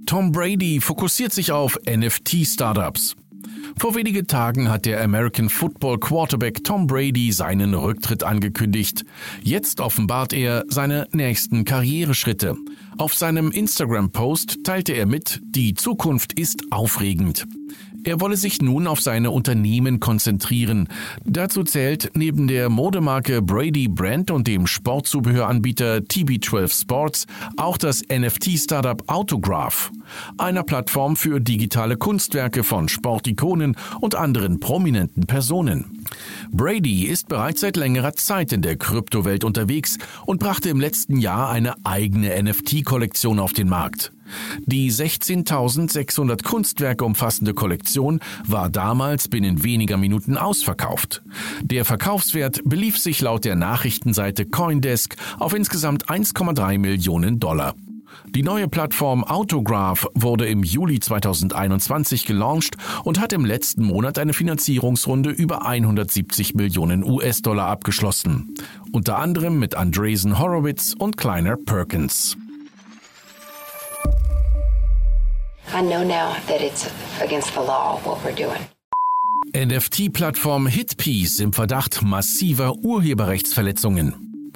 Tom 0.06 0.32
Brady 0.32 0.82
fokussiert 0.82 1.32
sich 1.32 1.51
auf 1.51 1.77
NFT-Startups. 1.88 3.15
Vor 3.77 3.96
wenigen 3.96 4.27
Tagen 4.27 4.69
hat 4.69 4.86
der 4.86 5.01
American 5.01 5.50
Football 5.50 6.00
Quarterback 6.00 6.63
Tom 6.63 6.88
Brady 6.88 7.31
seinen 7.31 7.74
Rücktritt 7.74 8.24
angekündigt. 8.24 9.05
Jetzt 9.41 9.79
offenbart 9.79 10.34
er 10.34 10.65
seine 10.67 11.08
nächsten 11.12 11.65
Karriereschritte. 11.65 12.55
Auf 12.98 13.13
seinem 13.13 13.51
Instagram-Post 13.51 14.63
teilte 14.63 14.93
er 14.93 15.05
mit, 15.05 15.39
die 15.43 15.74
Zukunft 15.74 16.38
ist 16.38 16.63
aufregend. 16.72 17.48
Er 18.03 18.22
wolle 18.22 18.38
sich 18.38 18.62
nun 18.62 18.88
auf 18.88 19.01
seine 19.01 19.32
Unternehmen 19.32 20.00
konzentrieren. 20.00 20.88
Dazu 21.25 21.63
zählt 21.63 22.12
neben 22.15 22.48
der 22.48 22.70
Modemarke 22.70 23.41
Brady 23.41 23.88
Brand 23.88 24.32
und 24.32 24.48
dem 24.48 24.68
Sportzubehöranbieter 24.68 25.98
TB12 25.98 26.82
Sports 26.82 27.25
auch 27.58 27.77
das 27.77 28.01
NFT-Startup 28.01 29.03
Autograph, 29.08 29.91
einer 30.38 30.63
Plattform 30.63 31.15
für 31.15 31.39
digitale 31.39 31.98
Kunstwerke 31.98 32.63
von 32.63 32.88
Sportikonen 32.88 33.75
und 34.00 34.15
anderen 34.15 34.60
prominenten 34.60 35.25
Personen. 35.27 36.06
Brady 36.51 37.03
ist 37.03 37.27
bereits 37.27 37.62
seit 37.62 37.75
längerer 37.75 38.13
Zeit 38.13 38.53
in 38.53 38.62
der 38.62 38.77
Kryptowelt 38.77 39.44
unterwegs 39.44 39.98
und 40.25 40.39
brachte 40.39 40.70
im 40.70 40.79
letzten 40.79 41.18
Jahr 41.18 41.50
eine 41.50 41.75
eigene 41.86 42.41
NFT-Kollektion 42.41 43.39
auf 43.39 43.53
den 43.53 43.70
Markt. 43.70 44.12
Die 44.65 44.91
16.600 44.91 46.43
Kunstwerke 46.43 47.05
umfassende 47.05 47.53
Kollektion 47.53 48.19
war 48.45 48.69
damals 48.69 49.27
binnen 49.27 49.63
weniger 49.63 49.98
Minuten 49.98 50.38
ausverkauft. 50.38 51.21
Der 51.62 51.86
Verkaufswert 51.86 52.62
belief 52.65 52.98
sich 52.98 53.21
laut 53.21 53.45
der 53.45 53.55
Nachrichtenseite 53.55 54.45
Coindesk 54.45 55.15
auf 55.38 55.53
insgesamt 55.53 56.07
1,3 56.07 56.77
Millionen 56.77 57.39
Dollar. 57.39 57.75
Die 58.36 58.43
neue 58.43 58.67
Plattform 58.67 59.24
Autograph 59.24 60.07
wurde 60.13 60.48
im 60.48 60.63
Juli 60.63 61.00
2021 61.00 62.25
gelauncht 62.25 62.75
und 63.03 63.19
hat 63.19 63.33
im 63.33 63.45
letzten 63.45 63.83
Monat 63.83 64.19
eine 64.19 64.33
Finanzierungsrunde 64.33 65.31
über 65.31 65.65
170 65.65 66.53
Millionen 66.55 67.03
US-Dollar 67.03 67.67
abgeschlossen. 67.67 68.53
Unter 68.91 69.17
anderem 69.17 69.59
mit 69.59 69.75
Andreessen 69.75 70.38
Horowitz 70.38 70.93
und 70.98 71.17
Kleiner 71.17 71.57
Perkins. 71.57 72.38
I 75.72 75.82
know 75.82 76.04
now 76.04 76.36
that 76.48 76.62
it's 76.62 76.90
against 77.22 77.54
the 77.54 77.60
law 77.60 78.00
what 78.04 78.18
we're 78.24 78.34
doing. 78.34 78.60
NFT-Plattform 79.54 80.68
Hitpiece 80.68 81.40
im 81.40 81.54
Verdacht 81.54 82.02
massiver 82.02 82.76
Urheberrechtsverletzungen. 82.76 84.54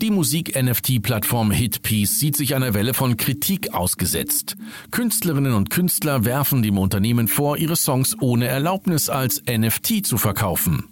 Die 0.00 0.10
Musik-NFT-Plattform 0.10 1.52
Hitpiece 1.52 2.18
sieht 2.18 2.36
sich 2.36 2.56
einer 2.56 2.74
Welle 2.74 2.92
von 2.92 3.16
Kritik 3.16 3.72
ausgesetzt. 3.72 4.56
Künstlerinnen 4.90 5.54
und 5.54 5.70
Künstler 5.70 6.24
werfen 6.24 6.62
dem 6.62 6.78
Unternehmen 6.78 7.28
vor, 7.28 7.56
ihre 7.56 7.76
Songs 7.76 8.16
ohne 8.20 8.48
Erlaubnis 8.48 9.08
als 9.08 9.42
NFT 9.48 10.04
zu 10.04 10.18
verkaufen. 10.18 10.88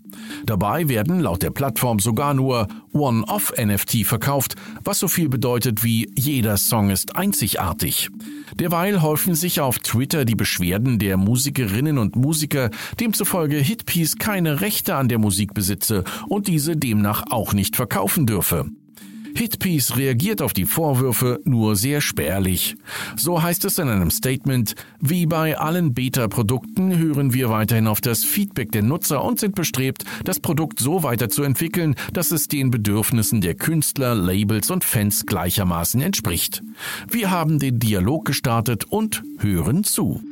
Dabei 0.47 0.89
werden 0.89 1.19
laut 1.19 1.43
der 1.43 1.51
Plattform 1.51 1.99
sogar 1.99 2.33
nur 2.33 2.69
One-Off-NFT 2.93 4.07
verkauft, 4.07 4.55
was 4.85 5.01
so 5.01 5.09
viel 5.09 5.29
bedeutet 5.29 5.83
wie 5.83 6.09
jeder 6.15 6.57
Song 6.57 6.91
ist 6.91 7.17
einzigartig. 7.17 8.11
Derweil 8.55 9.03
häufen 9.03 9.35
sich 9.35 9.61
auf 9.61 9.81
Twitter 9.81 10.25
die 10.25 10.37
Beschwerden 10.37 11.01
der 11.01 11.17
Musikerinnen 11.17 11.99
und 11.99 12.15
Musiker, 12.15 12.71
demzufolge 13.01 13.57
Hitpiece 13.57 14.19
keine 14.19 14.61
Rechte 14.61 14.95
an 14.95 15.09
der 15.09 15.19
Musik 15.19 15.53
besitze 15.53 16.05
und 16.29 16.47
diese 16.47 16.77
demnach 16.77 17.25
auch 17.31 17.53
nicht 17.53 17.75
verkaufen 17.75 18.25
dürfe. 18.27 18.67
Hitpiece 19.37 19.97
reagiert 19.97 20.41
auf 20.41 20.53
die 20.53 20.65
Vorwürfe 20.65 21.41
nur 21.45 21.77
sehr 21.77 22.01
spärlich. 22.01 22.77
So 23.17 23.43
heißt 23.43 23.65
es 23.67 23.79
in 23.79 23.89
einem 23.89 24.11
Statement, 24.11 24.75
wie 25.01 25.27
bei 25.27 25.59
allen 25.59 25.95
Beta-Produkten 25.95 26.97
hören 26.97 27.33
wir 27.35 27.51
weiterhin 27.51 27.87
auf 27.87 28.01
das 28.01 28.25
Feedback 28.25 28.73
der 28.73 28.83
Nutzer 28.83 29.23
und 29.23 29.39
sind 29.39 29.55
bestrebt, 29.55 30.05
das 30.25 30.41
Produkt 30.41 30.81
so 30.81 31.03
weiterzuentwickeln, 31.03 31.97
dass 32.13 32.31
es 32.31 32.49
den 32.49 32.71
Bedürfnissen 32.71 33.41
der 33.41 33.55
Künstler, 33.55 34.15
Labels 34.15 34.71
und 34.71 34.85
Fans 34.85 35.27
gleichermaßen 35.27 36.01
entspricht. 36.01 36.63
Wir 37.11 37.31
haben 37.31 37.59
den 37.59 37.79
Dialog 37.79 38.25
gestartet 38.25 38.85
und 38.85 39.23
hören 39.39 39.85
zu. 39.85 40.23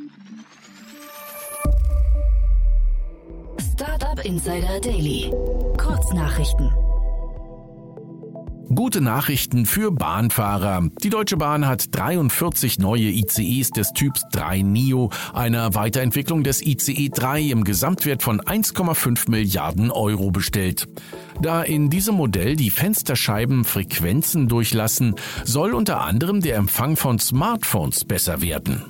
Startup 3.73 4.23
Insider 4.25 4.79
Daily. 4.81 5.31
Kurznachrichten. 5.77 6.84
Gute 8.75 8.99
Nachrichten 8.99 9.65
für 9.65 9.89
Bahnfahrer. 9.89 10.89
Die 11.01 11.09
Deutsche 11.09 11.37
Bahn 11.37 11.65
hat 11.65 11.95
43 11.95 12.77
neue 12.77 13.03
ICEs 13.03 13.69
des 13.69 13.93
Typs 13.93 14.23
3 14.33 14.63
NIO, 14.63 15.11
einer 15.33 15.73
Weiterentwicklung 15.75 16.43
des 16.43 16.61
ICE 16.61 17.07
3 17.07 17.41
im 17.41 17.63
Gesamtwert 17.63 18.21
von 18.21 18.41
1,5 18.41 19.31
Milliarden 19.31 19.91
Euro 19.91 20.29
bestellt. 20.29 20.89
Da 21.41 21.63
in 21.63 21.89
diesem 21.89 22.15
Modell 22.15 22.57
die 22.57 22.69
Fensterscheiben 22.69 23.63
Frequenzen 23.63 24.49
durchlassen, 24.49 25.15
soll 25.45 25.73
unter 25.73 26.01
anderem 26.01 26.41
der 26.41 26.57
Empfang 26.57 26.97
von 26.97 27.17
Smartphones 27.17 28.03
besser 28.03 28.41
werden. 28.41 28.83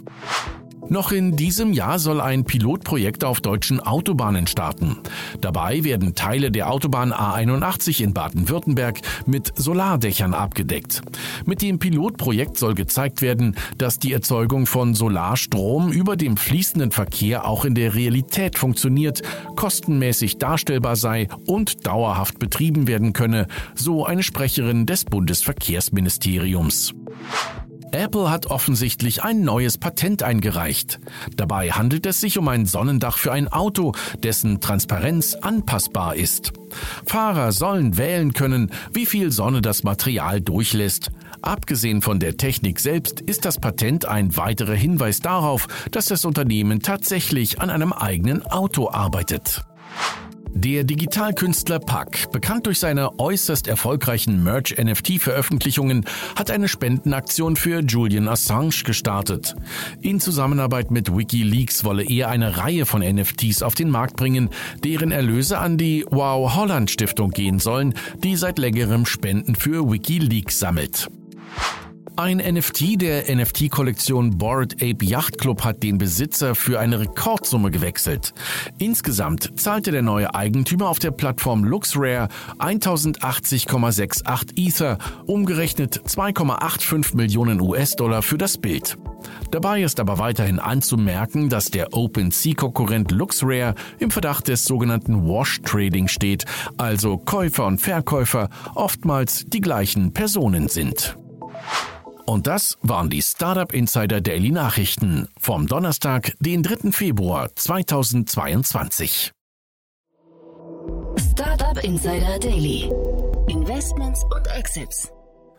Noch 0.89 1.11
in 1.11 1.35
diesem 1.35 1.73
Jahr 1.73 1.97
soll 1.97 2.21
ein 2.21 2.45
Pilotprojekt 2.45 3.23
auf 3.23 3.41
deutschen 3.41 3.79
Autobahnen 3.79 4.45
starten. 4.45 4.97
Dabei 5.41 5.83
werden 5.83 6.13
Teile 6.13 6.51
der 6.51 6.69
Autobahn 6.69 7.11
A81 7.11 8.03
in 8.03 8.13
Baden-Württemberg 8.13 9.01
mit 9.25 9.51
Solardächern 9.55 10.33
abgedeckt. 10.33 11.01
Mit 11.45 11.63
dem 11.63 11.79
Pilotprojekt 11.79 12.57
soll 12.57 12.75
gezeigt 12.75 13.21
werden, 13.23 13.55
dass 13.77 13.97
die 13.97 14.13
Erzeugung 14.13 14.67
von 14.67 14.93
Solarstrom 14.93 15.91
über 15.91 16.15
dem 16.15 16.37
fließenden 16.37 16.91
Verkehr 16.91 17.47
auch 17.47 17.65
in 17.65 17.73
der 17.73 17.95
Realität 17.95 18.57
funktioniert, 18.57 19.23
kostenmäßig 19.55 20.37
darstellbar 20.37 20.95
sei 20.95 21.27
und 21.47 21.87
dauerhaft 21.87 22.37
betrieben 22.37 22.87
werden 22.87 23.13
könne, 23.13 23.47
so 23.73 24.05
eine 24.05 24.21
Sprecherin 24.21 24.85
des 24.85 25.05
Bundesverkehrsministeriums. 25.05 26.93
Apple 27.91 28.29
hat 28.29 28.47
offensichtlich 28.47 29.23
ein 29.23 29.41
neues 29.41 29.77
Patent 29.77 30.23
eingereicht. 30.23 30.99
Dabei 31.35 31.71
handelt 31.71 32.05
es 32.05 32.19
sich 32.19 32.37
um 32.37 32.47
ein 32.47 32.65
Sonnendach 32.65 33.17
für 33.17 33.31
ein 33.31 33.47
Auto, 33.47 33.93
dessen 34.23 34.59
Transparenz 34.59 35.35
anpassbar 35.35 36.15
ist. 36.15 36.53
Fahrer 37.05 37.51
sollen 37.51 37.97
wählen 37.97 38.33
können, 38.33 38.71
wie 38.93 39.05
viel 39.05 39.31
Sonne 39.31 39.61
das 39.61 39.83
Material 39.83 40.41
durchlässt. 40.41 41.11
Abgesehen 41.41 42.01
von 42.01 42.19
der 42.19 42.37
Technik 42.37 42.79
selbst 42.79 43.21
ist 43.21 43.45
das 43.45 43.59
Patent 43.59 44.05
ein 44.05 44.35
weiterer 44.35 44.73
Hinweis 44.73 45.19
darauf, 45.19 45.67
dass 45.91 46.07
das 46.07 46.25
Unternehmen 46.25 46.81
tatsächlich 46.81 47.61
an 47.61 47.69
einem 47.69 47.93
eigenen 47.93 48.45
Auto 48.45 48.89
arbeitet. 48.89 49.63
Der 50.57 50.85
Digitalkünstler 50.85 51.79
Pack, 51.79 52.31
bekannt 52.31 52.65
durch 52.65 52.79
seine 52.79 53.19
äußerst 53.19 53.67
erfolgreichen 53.67 54.41
Merch-NFT-Veröffentlichungen, 54.41 56.05
hat 56.37 56.49
eine 56.49 56.69
Spendenaktion 56.69 57.57
für 57.57 57.81
Julian 57.81 58.29
Assange 58.29 58.83
gestartet. 58.85 59.53
In 59.99 60.21
Zusammenarbeit 60.21 60.91
mit 60.91 61.13
Wikileaks 61.13 61.83
wolle 61.83 62.05
er 62.05 62.29
eine 62.29 62.55
Reihe 62.55 62.85
von 62.85 63.01
NFTs 63.01 63.63
auf 63.63 63.75
den 63.75 63.89
Markt 63.89 64.15
bringen, 64.15 64.49
deren 64.81 65.11
Erlöse 65.11 65.57
an 65.57 65.77
die 65.77 66.05
Wow 66.09 66.55
Holland 66.55 66.89
Stiftung 66.89 67.31
gehen 67.31 67.59
sollen, 67.59 67.93
die 68.23 68.37
seit 68.37 68.57
längerem 68.57 69.05
Spenden 69.05 69.55
für 69.55 69.91
Wikileaks 69.91 70.57
sammelt. 70.57 71.09
Ein 72.17 72.37
NFT 72.37 73.01
der 73.01 73.35
NFT-Kollektion 73.35 74.37
Bored 74.37 74.75
Ape 74.75 75.03
Yacht 75.03 75.37
Club 75.37 75.65
hat 75.65 75.83
den 75.83 75.97
Besitzer 75.97 76.55
für 76.55 76.79
eine 76.79 77.01
Rekordsumme 77.01 77.71
gewechselt. 77.71 78.33
Insgesamt 78.77 79.59
zahlte 79.59 79.91
der 79.91 80.01
neue 80.01 80.33
Eigentümer 80.33 80.87
auf 80.87 80.99
der 80.99 81.11
Plattform 81.11 81.65
LuxRare 81.65 82.29
1080,68 82.57 84.53
Ether, 84.55 84.97
umgerechnet 85.25 86.03
2,85 86.07 87.17
Millionen 87.17 87.59
US-Dollar 87.59 88.21
für 88.21 88.37
das 88.37 88.57
Bild. 88.57 88.97
Dabei 89.51 89.83
ist 89.83 89.99
aber 89.99 90.17
weiterhin 90.17 90.59
anzumerken, 90.59 91.49
dass 91.49 91.69
der 91.69 91.93
OpenSea-Konkurrent 91.93 93.11
LuxRare 93.11 93.75
im 93.99 94.09
Verdacht 94.09 94.47
des 94.47 94.63
sogenannten 94.63 95.27
Wash 95.27 95.59
Trading 95.63 96.07
steht, 96.07 96.45
also 96.77 97.17
Käufer 97.17 97.65
und 97.65 97.81
Verkäufer 97.81 98.47
oftmals 98.73 99.43
die 99.47 99.59
gleichen 99.59 100.13
Personen 100.13 100.69
sind. 100.69 101.17
Und 102.25 102.47
das 102.47 102.77
waren 102.81 103.11
die 103.11 103.21
Startup 103.21 103.71
Insider 103.71 104.19
Daily 104.19 104.49
Nachrichten 104.49 105.27
vom 105.37 105.67
Donnerstag, 105.67 106.33
den 106.39 106.63
3. 106.63 106.91
Februar 106.91 107.55
2022. 107.55 109.31
Startup 111.31 111.83
Insider 111.83 112.39
Daily. 112.39 112.89
Investments 113.47 114.23
und 114.23 114.47
Exits. 114.57 115.11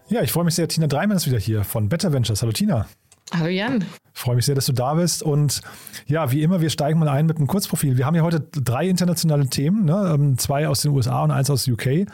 Ja, 0.08 0.22
ich 0.22 0.32
freue 0.32 0.44
mich 0.44 0.56
sehr. 0.56 0.66
Tina 0.66 0.88
Dreimann 0.88 1.16
ist 1.16 1.26
wieder 1.26 1.38
hier 1.38 1.62
von 1.62 1.88
Better 1.88 2.12
Ventures. 2.12 2.42
Hallo 2.42 2.50
Tina. 2.50 2.88
Hallo 3.32 3.48
Jan. 3.48 3.84
Ich 4.14 4.20
freue 4.20 4.34
mich 4.34 4.46
sehr, 4.46 4.56
dass 4.56 4.66
du 4.66 4.72
da 4.72 4.94
bist. 4.94 5.22
Und 5.22 5.60
ja, 6.06 6.32
wie 6.32 6.42
immer, 6.42 6.60
wir 6.60 6.70
steigen 6.70 6.98
mal 6.98 7.08
ein 7.08 7.26
mit 7.26 7.36
einem 7.36 7.46
Kurzprofil. 7.46 7.96
Wir 7.96 8.06
haben 8.06 8.16
ja 8.16 8.22
heute 8.22 8.40
drei 8.40 8.88
internationale 8.88 9.46
Themen, 9.48 9.84
ne? 9.84 10.12
Ähm, 10.14 10.36
zwei 10.36 10.66
aus 10.66 10.80
den 10.82 10.90
USA 10.90 11.22
und 11.22 11.30
eins 11.30 11.48
aus 11.48 11.68
UK. 11.68 12.06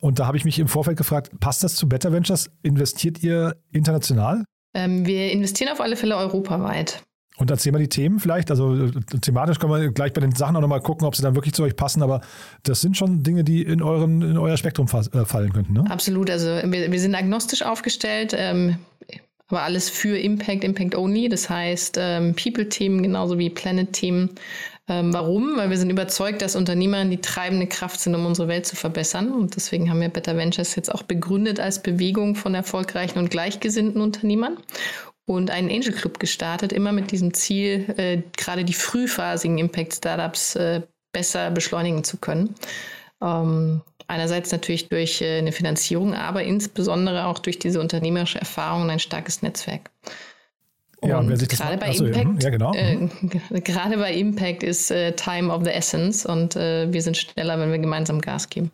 Und 0.00 0.18
da 0.18 0.26
habe 0.26 0.36
ich 0.36 0.44
mich 0.44 0.58
im 0.58 0.68
Vorfeld 0.68 0.96
gefragt, 0.96 1.30
passt 1.40 1.64
das 1.64 1.74
zu 1.74 1.88
Better 1.88 2.12
Ventures? 2.12 2.50
Investiert 2.62 3.22
ihr 3.22 3.56
international? 3.72 4.44
Ähm, 4.74 5.06
wir 5.06 5.32
investieren 5.32 5.72
auf 5.72 5.80
alle 5.80 5.96
Fälle 5.96 6.16
europaweit. 6.16 7.02
Und 7.38 7.50
erzähl 7.50 7.72
mal 7.72 7.78
die 7.78 7.88
Themen 7.88 8.18
vielleicht. 8.18 8.50
Also 8.50 8.74
äh, 8.74 8.90
thematisch 9.20 9.58
können 9.58 9.72
wir 9.72 9.92
gleich 9.92 10.12
bei 10.12 10.20
den 10.20 10.34
Sachen 10.34 10.56
auch 10.56 10.60
nochmal 10.60 10.80
gucken, 10.80 11.06
ob 11.06 11.14
sie 11.16 11.22
dann 11.22 11.34
wirklich 11.34 11.54
zu 11.54 11.62
euch 11.62 11.76
passen. 11.76 12.02
Aber 12.02 12.22
das 12.62 12.80
sind 12.80 12.96
schon 12.96 13.22
Dinge, 13.22 13.44
die 13.44 13.62
in, 13.62 13.82
euren, 13.82 14.22
in 14.22 14.38
euer 14.38 14.56
Spektrum 14.56 14.86
äh, 14.86 15.24
fallen 15.24 15.52
könnten. 15.52 15.74
Ne? 15.74 15.84
Absolut. 15.90 16.30
Also 16.30 16.46
wir, 16.46 16.90
wir 16.90 17.00
sind 17.00 17.14
agnostisch 17.14 17.62
aufgestellt. 17.62 18.34
Ähm, 18.36 18.78
aber 19.48 19.62
alles 19.62 19.88
für 19.88 20.18
Impact, 20.18 20.64
Impact 20.64 20.96
Only. 20.96 21.28
Das 21.28 21.48
heißt, 21.48 21.98
ähm, 22.00 22.34
People-Themen 22.34 23.02
genauso 23.02 23.38
wie 23.38 23.50
Planet-Themen 23.50 24.30
ähm, 24.88 25.12
warum? 25.12 25.56
Weil 25.56 25.70
wir 25.70 25.78
sind 25.78 25.90
überzeugt, 25.90 26.42
dass 26.42 26.54
Unternehmer 26.54 27.04
die 27.04 27.20
treibende 27.20 27.66
Kraft 27.66 28.00
sind, 28.00 28.14
um 28.14 28.24
unsere 28.24 28.48
Welt 28.48 28.66
zu 28.66 28.76
verbessern. 28.76 29.32
Und 29.32 29.56
deswegen 29.56 29.90
haben 29.90 30.00
wir 30.00 30.08
Better 30.08 30.36
Ventures 30.36 30.76
jetzt 30.76 30.94
auch 30.94 31.02
begründet 31.02 31.58
als 31.58 31.82
Bewegung 31.82 32.36
von 32.36 32.54
erfolgreichen 32.54 33.18
und 33.18 33.30
gleichgesinnten 33.30 34.00
Unternehmern 34.00 34.58
und 35.26 35.50
einen 35.50 35.70
Angel 35.70 35.92
Club 35.92 36.20
gestartet, 36.20 36.72
immer 36.72 36.92
mit 36.92 37.10
diesem 37.10 37.34
Ziel, 37.34 37.92
äh, 37.96 38.22
gerade 38.36 38.64
die 38.64 38.74
frühphasigen 38.74 39.58
Impact 39.58 39.94
Startups 39.94 40.54
äh, 40.54 40.82
besser 41.12 41.50
beschleunigen 41.50 42.04
zu 42.04 42.18
können. 42.18 42.54
Ähm, 43.20 43.82
einerseits 44.06 44.52
natürlich 44.52 44.88
durch 44.88 45.20
äh, 45.20 45.38
eine 45.38 45.50
Finanzierung, 45.50 46.14
aber 46.14 46.44
insbesondere 46.44 47.26
auch 47.26 47.40
durch 47.40 47.58
diese 47.58 47.80
unternehmerische 47.80 48.38
Erfahrung 48.38 48.82
und 48.82 48.90
ein 48.90 49.00
starkes 49.00 49.42
Netzwerk. 49.42 49.90
Ja, 51.04 51.18
und 51.18 51.28
wer 51.28 51.36
sich 51.36 51.48
das 51.48 51.60
gerade 51.60 51.76
bei 51.76 51.90
Achso, 51.90 52.06
Impact, 52.06 52.24
hm, 52.26 52.38
ja, 52.40 52.50
genau. 52.50 52.72
äh, 52.74 53.08
g- 53.22 53.60
gerade 53.60 53.98
bei 53.98 54.14
Impact 54.14 54.62
ist 54.62 54.90
äh, 54.90 55.12
Time 55.12 55.52
of 55.52 55.62
the 55.64 55.70
Essence 55.70 56.24
und 56.24 56.56
äh, 56.56 56.90
wir 56.92 57.02
sind 57.02 57.16
schneller, 57.16 57.58
wenn 57.60 57.70
wir 57.70 57.78
gemeinsam 57.78 58.20
Gas 58.20 58.48
geben. 58.48 58.70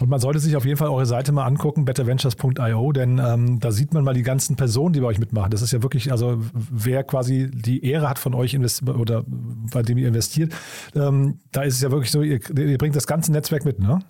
Und 0.00 0.08
man 0.10 0.18
sollte 0.20 0.40
sich 0.40 0.56
auf 0.56 0.64
jeden 0.64 0.76
Fall 0.76 0.88
eure 0.88 1.06
Seite 1.06 1.30
mal 1.32 1.44
angucken, 1.46 1.84
betterventures.io, 1.84 2.92
denn 2.92 3.18
ähm, 3.24 3.60
da 3.60 3.70
sieht 3.70 3.94
man 3.94 4.02
mal 4.04 4.14
die 4.14 4.22
ganzen 4.24 4.56
Personen, 4.56 4.92
die 4.92 5.00
bei 5.00 5.06
euch 5.06 5.18
mitmachen. 5.20 5.50
Das 5.50 5.62
ist 5.62 5.72
ja 5.72 5.82
wirklich, 5.82 6.10
also 6.10 6.38
wer 6.52 7.04
quasi 7.04 7.48
die 7.52 7.84
Ehre 7.84 8.08
hat 8.10 8.18
von 8.18 8.34
euch 8.34 8.58
oder 8.86 9.24
bei 9.72 9.82
dem 9.82 9.96
ihr 9.96 10.08
investiert, 10.08 10.52
ähm, 10.96 11.38
da 11.52 11.62
ist 11.62 11.74
es 11.74 11.80
ja 11.82 11.90
wirklich 11.90 12.10
so, 12.10 12.22
ihr, 12.22 12.40
ihr 12.56 12.78
bringt 12.78 12.96
das 12.96 13.06
ganze 13.06 13.30
Netzwerk 13.32 13.64
mit, 13.64 13.78
ne? 13.78 14.00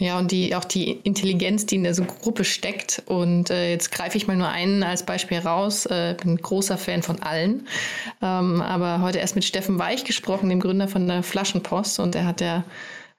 Ja, 0.00 0.18
und 0.18 0.32
die, 0.32 0.54
auch 0.56 0.64
die 0.64 0.90
Intelligenz, 0.90 1.66
die 1.66 1.76
in 1.76 1.84
der 1.84 1.94
so 1.94 2.04
Gruppe 2.04 2.44
steckt. 2.44 3.02
Und 3.06 3.50
äh, 3.50 3.70
jetzt 3.70 3.92
greife 3.92 4.16
ich 4.16 4.26
mal 4.26 4.36
nur 4.36 4.48
einen 4.48 4.82
als 4.82 5.04
Beispiel 5.04 5.38
raus. 5.38 5.86
Äh, 5.86 6.16
bin 6.20 6.36
großer 6.36 6.78
Fan 6.78 7.02
von 7.02 7.22
allen. 7.22 7.68
Ähm, 8.20 8.60
aber 8.60 9.02
heute 9.02 9.18
erst 9.18 9.36
mit 9.36 9.44
Steffen 9.44 9.78
Weich 9.78 10.04
gesprochen, 10.04 10.48
dem 10.48 10.60
Gründer 10.60 10.88
von 10.88 11.06
der 11.06 11.22
Flaschenpost. 11.22 12.00
Und 12.00 12.16
er 12.16 12.26
hat 12.26 12.40
ja 12.40 12.64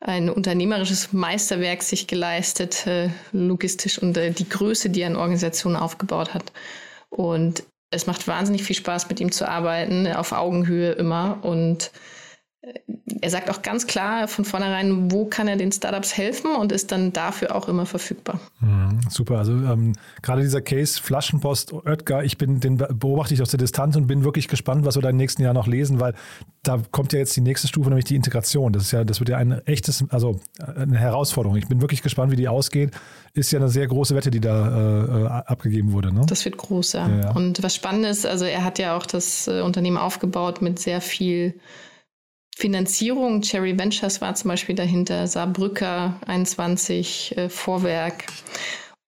ein 0.01 0.29
unternehmerisches 0.29 1.13
Meisterwerk 1.13 1.82
sich 1.82 2.08
geleistet, 2.08 2.86
äh, 2.86 3.10
logistisch 3.32 3.98
und 3.98 4.17
äh, 4.17 4.32
die 4.32 4.48
Größe, 4.48 4.89
die 4.89 5.01
er 5.01 5.08
in 5.08 5.15
Organisationen 5.15 5.77
aufgebaut 5.77 6.34
hat. 6.34 6.51
Und 7.10 7.63
es 7.89 8.05
macht 8.05 8.27
wahnsinnig 8.27 8.63
viel 8.63 8.75
Spaß, 8.75 9.08
mit 9.08 9.22
ihm 9.22 9.32
zu 9.32 9.48
arbeiten, 9.48 10.08
auf 10.08 10.34
Augenhöhe 10.34 10.91
immer. 10.91 11.39
Und 11.41 11.91
er 13.22 13.29
sagt 13.29 13.50
auch 13.50 13.62
ganz 13.62 13.88
klar 13.88 14.27
von 14.27 14.45
vornherein, 14.45 15.12
wo 15.12 15.25
kann 15.25 15.48
er 15.48 15.55
den 15.55 15.72
Startups 15.72 16.17
helfen 16.17 16.55
und 16.55 16.72
ist 16.72 16.91
dann 16.91 17.13
dafür 17.13 17.55
auch 17.55 17.67
immer 17.67 17.86
verfügbar. 17.86 18.39
Mhm, 18.60 19.00
super. 19.10 19.38
Also 19.38 19.53
ähm, 19.53 19.93
gerade 20.22 20.41
dieser 20.41 20.62
Case 20.62 21.01
Flaschenpost 21.01 21.74
Oetker, 21.74 22.24
ich 22.24 22.38
bin, 22.38 22.60
den 22.60 22.77
beobachte 22.77 23.34
ich 23.34 23.41
aus 23.41 23.50
der 23.50 23.60
Distanz 23.60 23.95
und 23.95 24.07
bin 24.07 24.24
wirklich 24.24 24.48
gespannt, 24.48 24.86
was 24.86 24.95
wir 24.95 25.01
da 25.01 25.10
im 25.10 25.17
nächsten 25.17 25.41
Jahr 25.41 25.53
noch 25.53 25.67
lesen, 25.67 26.00
weil 26.00 26.13
da 26.63 26.81
kommt 26.91 27.13
ja 27.13 27.19
jetzt 27.19 27.36
die 27.36 27.41
nächste 27.41 27.67
Stufe, 27.67 27.89
nämlich 27.89 28.05
die 28.05 28.15
Integration. 28.15 28.74
Das 28.74 28.84
ist 28.84 28.91
ja, 28.91 29.03
das 29.03 29.19
wird 29.19 29.29
ja 29.29 29.38
ein 29.38 29.51
echtes, 29.65 30.03
also 30.10 30.39
eine 30.60 30.98
Herausforderung. 30.98 31.57
Ich 31.57 31.67
bin 31.67 31.81
wirklich 31.81 32.01
gespannt, 32.01 32.31
wie 32.31 32.36
die 32.36 32.48
ausgeht. 32.48 32.91
Ist 33.34 33.51
ja 33.51 33.60
eine 33.60 33.69
sehr 33.69 33.88
große 33.88 34.15
Wette, 34.15 34.31
die 34.31 34.39
da 34.39 35.25
äh, 35.25 35.27
abgegeben 35.27 35.91
wurde. 35.91 36.13
Ne? 36.13 36.25
Das 36.27 36.45
wird 36.45 36.57
groß, 36.57 36.93
ja. 36.93 37.07
Ja. 37.07 37.31
Und 37.31 37.62
was 37.63 37.75
spannend 37.75 38.05
ist, 38.05 38.25
also 38.25 38.45
er 38.45 38.63
hat 38.63 38.79
ja 38.79 38.98
auch 38.98 39.05
das 39.05 39.48
äh, 39.48 39.62
Unternehmen 39.62 39.98
aufgebaut 39.98 40.62
mit 40.62 40.79
sehr 40.79 41.01
viel 41.01 41.55
Finanzierung. 42.57 43.41
Cherry 43.41 43.77
Ventures 43.77 44.21
war 44.21 44.33
zum 44.33 44.47
Beispiel 44.50 44.75
dahinter, 44.75 45.27
Saarbrücker 45.27 46.15
21, 46.25 47.38
äh, 47.38 47.50
Vorwerk 47.50 48.24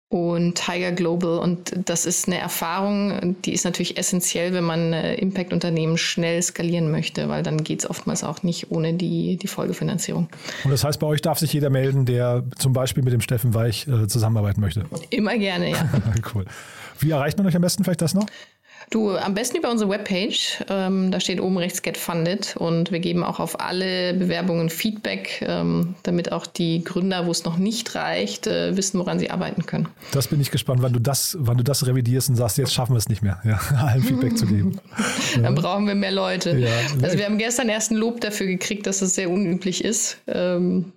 und 0.10 0.56
Tiger 0.56 0.92
Global. 0.92 1.40
Und 1.40 1.74
das 1.86 2.06
ist 2.06 2.28
eine 2.28 2.40
Erfahrung, 2.40 3.38
die 3.44 3.54
ist 3.54 3.64
natürlich 3.64 3.98
essentiell, 3.98 4.54
wenn 4.54 4.66
man 4.66 4.92
äh, 4.92 5.16
Impact-Unternehmen 5.16 5.98
schnell 5.98 6.42
skalieren 6.42 6.92
möchte, 6.92 7.30
weil 7.30 7.42
dann 7.42 7.64
geht 7.64 7.80
es 7.80 7.90
oftmals 7.90 8.24
auch 8.26 8.44
nicht 8.44 8.70
ohne 8.70 8.94
die, 8.94 9.38
die 9.38 9.48
Folgefinanzierung. 9.48 10.28
Und 10.66 10.72
das 10.72 10.84
heißt, 10.84 11.00
bei 11.00 11.08
euch 11.08 11.22
darf 11.22 11.40
sich 11.40 11.54
jeder 11.54 11.70
melden, 11.70 12.06
der 12.06 12.44
zum 12.58 12.74
Beispiel 12.74 13.04
mit 13.04 13.14
dem 13.14 13.22
Steffen 13.22 13.54
Weich 13.54 13.88
äh, 13.88 14.08
zusammenarbeiten 14.08 14.60
möchte. 14.60 14.86
Immer 15.10 15.38
gerne, 15.38 15.72
ja. 15.72 15.90
cool. 16.36 16.46
Wie 17.00 17.12
erreicht 17.12 17.38
man 17.38 17.48
euch 17.48 17.56
am 17.56 17.62
besten 17.62 17.86
vielleicht 17.86 18.02
das 18.02 18.14
noch? 18.14 18.26
Du, 18.90 19.12
am 19.18 19.34
besten 19.34 19.58
über 19.58 19.70
unsere 19.70 19.90
Webpage. 19.90 20.64
Ähm, 20.70 21.12
da 21.12 21.20
steht 21.20 21.42
oben 21.42 21.58
rechts 21.58 21.82
Get 21.82 21.98
Funded 21.98 22.56
und 22.56 22.90
wir 22.92 23.00
geben 23.00 23.24
auch 23.24 23.42
auf 23.42 23.60
alle 23.60 24.14
Bewerbungen 24.14 24.70
Feedback, 24.70 25.44
ähm, 25.46 25.96
damit 26.04 26.32
auch 26.32 26.46
die 26.46 26.84
Gründer, 26.86 27.26
wo 27.26 27.32
es 27.32 27.44
noch 27.44 27.58
nicht 27.58 27.96
reicht, 27.96 28.48
äh, 28.48 28.78
wissen, 28.78 28.98
woran 29.00 29.20
sie 29.20 29.30
arbeiten 29.30 29.66
können. 29.66 29.90
Das 30.14 30.30
bin 30.30 30.40
ich 30.40 30.52
gespannt, 30.52 30.82
wann 30.82 30.94
du 30.94 31.00
das, 31.00 31.36
wann 31.38 31.58
du 31.58 31.66
das 31.66 31.86
revidierst 31.86 32.30
und 32.30 32.38
sagst, 32.38 32.58
jetzt 32.58 32.74
schaffen 32.74 32.94
wir 32.94 33.00
es 33.00 33.10
nicht 33.10 33.22
mehr, 33.22 33.42
ja, 33.44 33.60
allen 33.78 34.04
Feedback 34.04 34.38
zu 34.38 34.46
geben. 34.46 34.80
Dann 35.42 35.56
brauchen 35.56 35.86
wir 35.86 35.96
mehr 35.96 36.12
Leute. 36.12 36.58
Ja. 36.58 36.70
Also 37.02 37.18
wir 37.18 37.26
haben 37.26 37.38
gestern 37.38 37.68
erst 37.68 37.92
ein 37.92 37.98
Lob 37.98 38.22
dafür 38.22 38.48
gekriegt, 38.48 38.88
dass 38.88 39.02
es 39.02 39.16
sehr 39.16 39.30
unüblich 39.30 39.84
ist. 39.84 40.18
Ähm, 40.28 40.94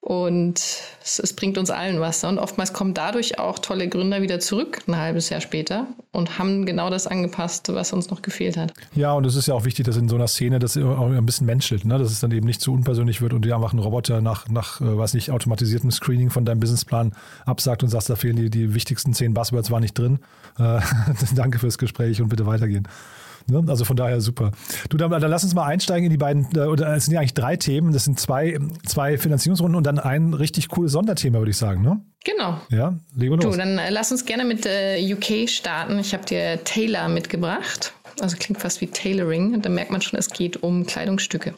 und 0.00 0.58
es, 1.02 1.18
es 1.18 1.34
bringt 1.34 1.58
uns 1.58 1.70
allen 1.70 2.00
was. 2.00 2.24
Und 2.24 2.38
oftmals 2.38 2.72
kommen 2.72 2.94
dadurch 2.94 3.38
auch 3.38 3.58
tolle 3.58 3.86
Gründer 3.88 4.22
wieder 4.22 4.40
zurück, 4.40 4.80
ein 4.86 4.96
halbes 4.96 5.28
Jahr 5.28 5.42
später, 5.42 5.86
und 6.12 6.38
haben 6.38 6.64
genau 6.64 6.88
das 6.88 7.06
angepasst, 7.06 7.68
was 7.72 7.92
uns 7.92 8.10
noch 8.10 8.22
gefehlt 8.22 8.56
hat. 8.56 8.72
Ja, 8.94 9.12
und 9.12 9.26
es 9.26 9.36
ist 9.36 9.46
ja 9.46 9.54
auch 9.54 9.66
wichtig, 9.66 9.84
dass 9.84 9.96
in 9.98 10.08
so 10.08 10.16
einer 10.16 10.28
Szene 10.28 10.58
das 10.58 10.76
auch 10.78 11.10
ein 11.10 11.26
bisschen 11.26 11.46
menschelt, 11.46 11.84
ne? 11.84 11.98
dass 11.98 12.10
es 12.10 12.20
dann 12.20 12.32
eben 12.32 12.46
nicht 12.46 12.62
zu 12.62 12.72
unpersönlich 12.72 13.20
wird 13.20 13.34
und 13.34 13.44
dir 13.44 13.54
einfach 13.54 13.74
ein 13.74 13.78
Roboter 13.78 14.22
nach, 14.22 14.48
nach 14.48 14.80
äh, 14.80 14.96
weiß 14.96 15.12
nicht, 15.14 15.30
automatisiertem 15.30 15.90
Screening 15.90 16.30
von 16.30 16.46
deinem 16.46 16.60
Businessplan 16.60 17.12
absagt 17.44 17.82
und 17.82 17.90
sagst, 17.90 18.08
da 18.08 18.16
fehlen 18.16 18.36
die, 18.36 18.48
die 18.48 18.74
wichtigsten 18.74 19.12
zehn 19.12 19.34
Buzzwords 19.34 19.70
waren 19.70 19.82
nicht 19.82 19.98
drin. 19.98 20.20
Äh, 20.58 20.80
danke 21.34 21.58
fürs 21.58 21.76
Gespräch 21.76 22.22
und 22.22 22.30
bitte 22.30 22.46
weitergehen. 22.46 22.88
Ne? 23.50 23.64
Also 23.68 23.84
von 23.84 23.96
daher 23.96 24.20
super. 24.20 24.52
Du, 24.88 24.96
dann, 24.96 25.10
dann 25.10 25.22
lass 25.30 25.44
uns 25.44 25.54
mal 25.54 25.66
einsteigen 25.66 26.04
in 26.04 26.10
die 26.10 26.16
beiden, 26.16 26.46
äh, 26.54 26.60
oder 26.60 26.94
es 26.96 27.04
sind 27.04 27.14
ja 27.14 27.20
eigentlich 27.20 27.34
drei 27.34 27.56
Themen. 27.56 27.92
Das 27.92 28.04
sind 28.04 28.18
zwei, 28.18 28.58
zwei 28.86 29.18
Finanzierungsrunden 29.18 29.76
und 29.76 29.84
dann 29.86 29.98
ein 29.98 30.34
richtig 30.34 30.68
cooles 30.68 30.92
Sonderthema, 30.92 31.38
würde 31.38 31.50
ich 31.50 31.56
sagen. 31.56 31.82
Ne? 31.82 32.00
Genau. 32.24 32.60
Ja, 32.70 32.94
legen 33.16 33.32
wir 33.32 33.38
Du, 33.38 33.48
los. 33.48 33.56
dann 33.56 33.78
äh, 33.78 33.90
lass 33.90 34.12
uns 34.12 34.24
gerne 34.24 34.44
mit 34.44 34.66
äh, 34.66 34.98
UK 35.14 35.48
starten. 35.48 35.98
Ich 35.98 36.12
habe 36.12 36.24
dir 36.24 36.62
Taylor 36.64 37.08
mitgebracht. 37.08 37.92
Also 38.20 38.36
klingt 38.38 38.60
fast 38.60 38.80
wie 38.80 38.86
Tailoring. 38.86 39.54
Und 39.54 39.64
da 39.64 39.68
merkt 39.68 39.90
man 39.90 40.00
schon, 40.00 40.18
es 40.18 40.28
geht 40.30 40.62
um 40.62 40.86
Kleidungsstücke. 40.86 41.54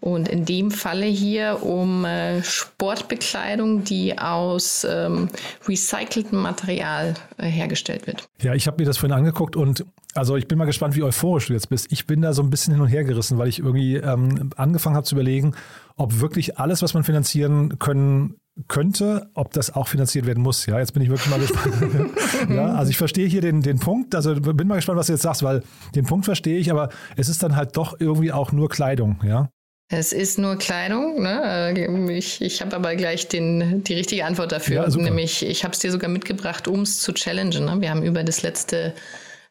Und 0.00 0.28
in 0.28 0.44
dem 0.44 0.70
Falle 0.70 1.06
hier 1.06 1.62
um 1.62 2.04
äh, 2.04 2.42
Sportbekleidung, 2.42 3.84
die 3.84 4.18
aus 4.18 4.86
ähm, 4.88 5.28
recyceltem 5.68 6.40
Material 6.40 7.14
äh, 7.38 7.46
hergestellt 7.46 8.06
wird. 8.06 8.28
Ja, 8.40 8.54
ich 8.54 8.66
habe 8.66 8.82
mir 8.82 8.86
das 8.86 8.98
vorhin 8.98 9.16
angeguckt 9.16 9.56
und 9.56 9.84
also 10.14 10.36
ich 10.36 10.46
bin 10.46 10.58
mal 10.58 10.66
gespannt, 10.66 10.94
wie 10.94 11.02
euphorisch 11.02 11.46
du 11.46 11.54
jetzt 11.54 11.70
bist. 11.70 11.90
Ich 11.90 12.06
bin 12.06 12.20
da 12.20 12.32
so 12.34 12.42
ein 12.42 12.50
bisschen 12.50 12.74
hin 12.74 12.82
und 12.82 12.88
her 12.88 13.04
gerissen, 13.04 13.38
weil 13.38 13.48
ich 13.48 13.60
irgendwie 13.60 13.96
ähm, 13.96 14.50
angefangen 14.56 14.96
habe 14.96 15.06
zu 15.06 15.14
überlegen, 15.14 15.54
ob 15.96 16.20
wirklich 16.20 16.58
alles, 16.58 16.82
was 16.82 16.92
man 16.94 17.04
finanzieren 17.04 17.78
können 17.78 18.36
könnte, 18.68 19.30
ob 19.34 19.52
das 19.52 19.74
auch 19.74 19.88
finanziert 19.88 20.26
werden 20.26 20.42
muss. 20.42 20.66
Ja, 20.66 20.78
jetzt 20.78 20.92
bin 20.92 21.02
ich 21.02 21.08
wirklich 21.08 21.30
mal 21.30 21.40
gespannt. 21.40 22.12
Ja, 22.54 22.74
also 22.74 22.90
ich 22.90 22.98
verstehe 22.98 23.26
hier 23.26 23.40
den, 23.40 23.62
den 23.62 23.78
Punkt, 23.78 24.14
also 24.14 24.34
bin 24.34 24.68
mal 24.68 24.76
gespannt, 24.76 24.98
was 24.98 25.06
du 25.06 25.12
jetzt 25.12 25.22
sagst, 25.22 25.42
weil 25.42 25.62
den 25.94 26.04
Punkt 26.04 26.24
verstehe 26.24 26.58
ich, 26.58 26.70
aber 26.70 26.90
es 27.16 27.28
ist 27.28 27.42
dann 27.42 27.56
halt 27.56 27.76
doch 27.76 28.00
irgendwie 28.00 28.32
auch 28.32 28.52
nur 28.52 28.68
Kleidung, 28.68 29.20
ja. 29.26 29.48
Es 29.92 30.14
ist 30.14 30.38
nur 30.38 30.56
Kleidung. 30.56 31.22
Ne? 31.22 31.74
Äh, 31.76 32.16
Ich, 32.16 32.40
ich 32.40 32.62
habe 32.62 32.74
aber 32.74 32.96
gleich 32.96 33.28
den, 33.28 33.84
die 33.84 33.94
richtige 33.94 34.24
Antwort 34.24 34.50
dafür. 34.50 34.88
Ja. 34.88 34.96
Nämlich, 34.96 35.44
ich 35.44 35.64
habe 35.64 35.74
es 35.74 35.80
dir 35.80 35.92
sogar 35.92 36.08
mitgebracht, 36.08 36.66
um 36.66 36.80
es 36.80 37.00
zu 37.00 37.12
challengen. 37.12 37.66
Ne? 37.66 37.76
Wir 37.80 37.90
haben 37.90 38.02
über 38.02 38.24
das 38.24 38.42
letzte 38.42 38.94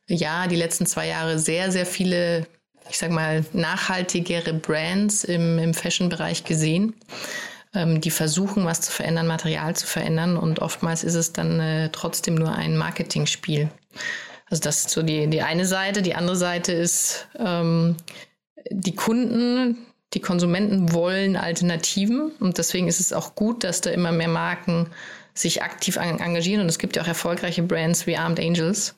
Jahr, 0.08 0.48
die 0.48 0.56
letzten 0.56 0.88
zwei 0.88 1.08
Jahre 1.08 1.38
sehr, 1.38 1.72
sehr 1.72 1.86
viele, 1.86 2.48
ich 2.90 2.98
sag 2.98 3.12
mal, 3.12 3.46
nachhaltigere 3.54 4.54
Brands 4.54 5.24
im, 5.24 5.60
im 5.60 5.76
Fashion-Bereich 5.76 6.44
gesehen, 6.44 6.96
ähm, 7.74 8.02
die 8.02 8.12
versuchen, 8.12 8.66
was 8.66 8.82
zu 8.82 8.92
verändern, 8.92 9.28
Material 9.28 9.76
zu 9.76 9.88
verändern. 9.88 10.38
Und 10.38 10.60
oftmals 10.60 11.04
ist 11.04 11.16
es 11.16 11.34
dann 11.34 11.60
äh, 11.60 11.90
trotzdem 11.92 12.36
nur 12.36 12.54
ein 12.54 12.78
Marketingspiel. 12.78 13.70
Also 14.50 14.62
das 14.62 14.80
ist 14.80 14.90
so 14.90 15.02
die, 15.02 15.28
die 15.28 15.42
eine 15.42 15.66
Seite. 15.66 16.02
Die 16.02 16.16
andere 16.16 16.36
Seite 16.36 16.74
ist, 16.74 17.28
ähm, 17.40 17.96
die 18.70 18.96
Kunden, 18.96 19.78
die 20.14 20.20
Konsumenten 20.20 20.92
wollen 20.94 21.38
Alternativen 21.38 22.32
und 22.40 22.58
deswegen 22.58 22.88
ist 22.88 23.00
es 23.00 23.14
auch 23.14 23.34
gut, 23.36 23.64
dass 23.64 23.82
da 23.82 23.92
immer 23.92 24.12
mehr 24.12 24.28
Marken 24.28 24.88
sich 25.34 25.64
aktiv 25.64 25.96
en- 25.96 26.20
engagieren 26.20 26.62
und 26.62 26.68
es 26.68 26.78
gibt 26.78 26.98
ja 26.98 27.02
auch 27.02 27.08
erfolgreiche 27.08 27.64
Brands 27.64 28.06
wie 28.08 28.18
Armed 28.18 28.40
Angels, 28.40 28.96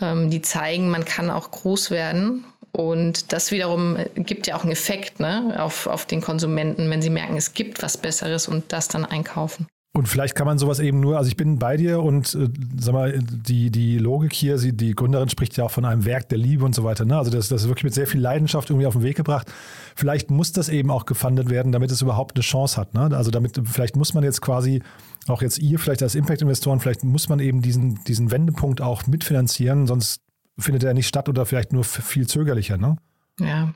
ähm, 0.00 0.28
die 0.28 0.42
zeigen, 0.42 0.90
man 0.90 1.06
kann 1.06 1.30
auch 1.30 1.50
groß 1.50 1.90
werden 1.90 2.44
und 2.76 3.32
das 3.32 3.52
wiederum 3.52 3.96
gibt 4.16 4.48
ja 4.48 4.56
auch 4.56 4.62
einen 4.62 4.72
Effekt 4.72 5.20
ne, 5.20 5.54
auf, 5.58 5.86
auf 5.86 6.06
den 6.06 6.20
Konsumenten, 6.20 6.90
wenn 6.90 7.00
sie 7.00 7.10
merken, 7.10 7.36
es 7.36 7.54
gibt 7.54 7.84
was 7.84 7.96
Besseres 7.96 8.48
und 8.48 8.64
das 8.72 8.88
dann 8.88 9.04
einkaufen. 9.04 9.68
Und 9.96 10.08
vielleicht 10.08 10.34
kann 10.34 10.48
man 10.48 10.58
sowas 10.58 10.80
eben 10.80 10.98
nur, 10.98 11.18
also 11.18 11.28
ich 11.28 11.36
bin 11.36 11.60
bei 11.60 11.76
dir 11.76 12.02
und 12.02 12.34
äh, 12.34 12.48
sag 12.76 12.94
mal, 12.94 13.16
die, 13.16 13.70
die 13.70 13.98
Logik 13.98 14.32
hier, 14.32 14.58
sie, 14.58 14.72
die 14.72 14.92
Gründerin 14.92 15.28
spricht 15.28 15.56
ja 15.56 15.62
auch 15.62 15.70
von 15.70 15.84
einem 15.84 16.04
Werk 16.04 16.28
der 16.30 16.38
Liebe 16.38 16.64
und 16.64 16.74
so 16.74 16.82
weiter. 16.82 17.04
Ne? 17.04 17.16
Also 17.16 17.30
das, 17.30 17.48
das 17.48 17.62
ist 17.62 17.68
wirklich 17.68 17.84
mit 17.84 17.94
sehr 17.94 18.08
viel 18.08 18.20
Leidenschaft 18.20 18.70
irgendwie 18.70 18.88
auf 18.88 18.94
den 18.94 19.04
Weg 19.04 19.16
gebracht. 19.16 19.46
Vielleicht 19.94 20.32
muss 20.32 20.50
das 20.50 20.68
eben 20.68 20.90
auch 20.90 21.06
gefundet 21.06 21.48
werden, 21.50 21.70
damit 21.70 21.92
es 21.92 22.02
überhaupt 22.02 22.34
eine 22.34 22.42
Chance 22.42 22.76
hat. 22.76 22.92
Ne? 22.92 23.16
Also 23.16 23.30
damit, 23.30 23.60
vielleicht 23.64 23.94
muss 23.94 24.14
man 24.14 24.24
jetzt 24.24 24.40
quasi, 24.40 24.82
auch 25.28 25.42
jetzt 25.42 25.60
ihr 25.60 25.78
vielleicht 25.78 26.02
als 26.02 26.16
Impact-Investoren, 26.16 26.80
vielleicht 26.80 27.04
muss 27.04 27.28
man 27.28 27.38
eben 27.38 27.62
diesen, 27.62 28.02
diesen 28.02 28.32
Wendepunkt 28.32 28.80
auch 28.80 29.06
mitfinanzieren, 29.06 29.86
sonst 29.86 30.23
findet 30.58 30.84
er 30.84 30.94
nicht 30.94 31.08
statt 31.08 31.28
oder 31.28 31.46
vielleicht 31.46 31.72
nur 31.72 31.84
viel 31.84 32.26
zögerlicher. 32.26 32.76
Ne? 32.76 32.96
Ja, 33.40 33.74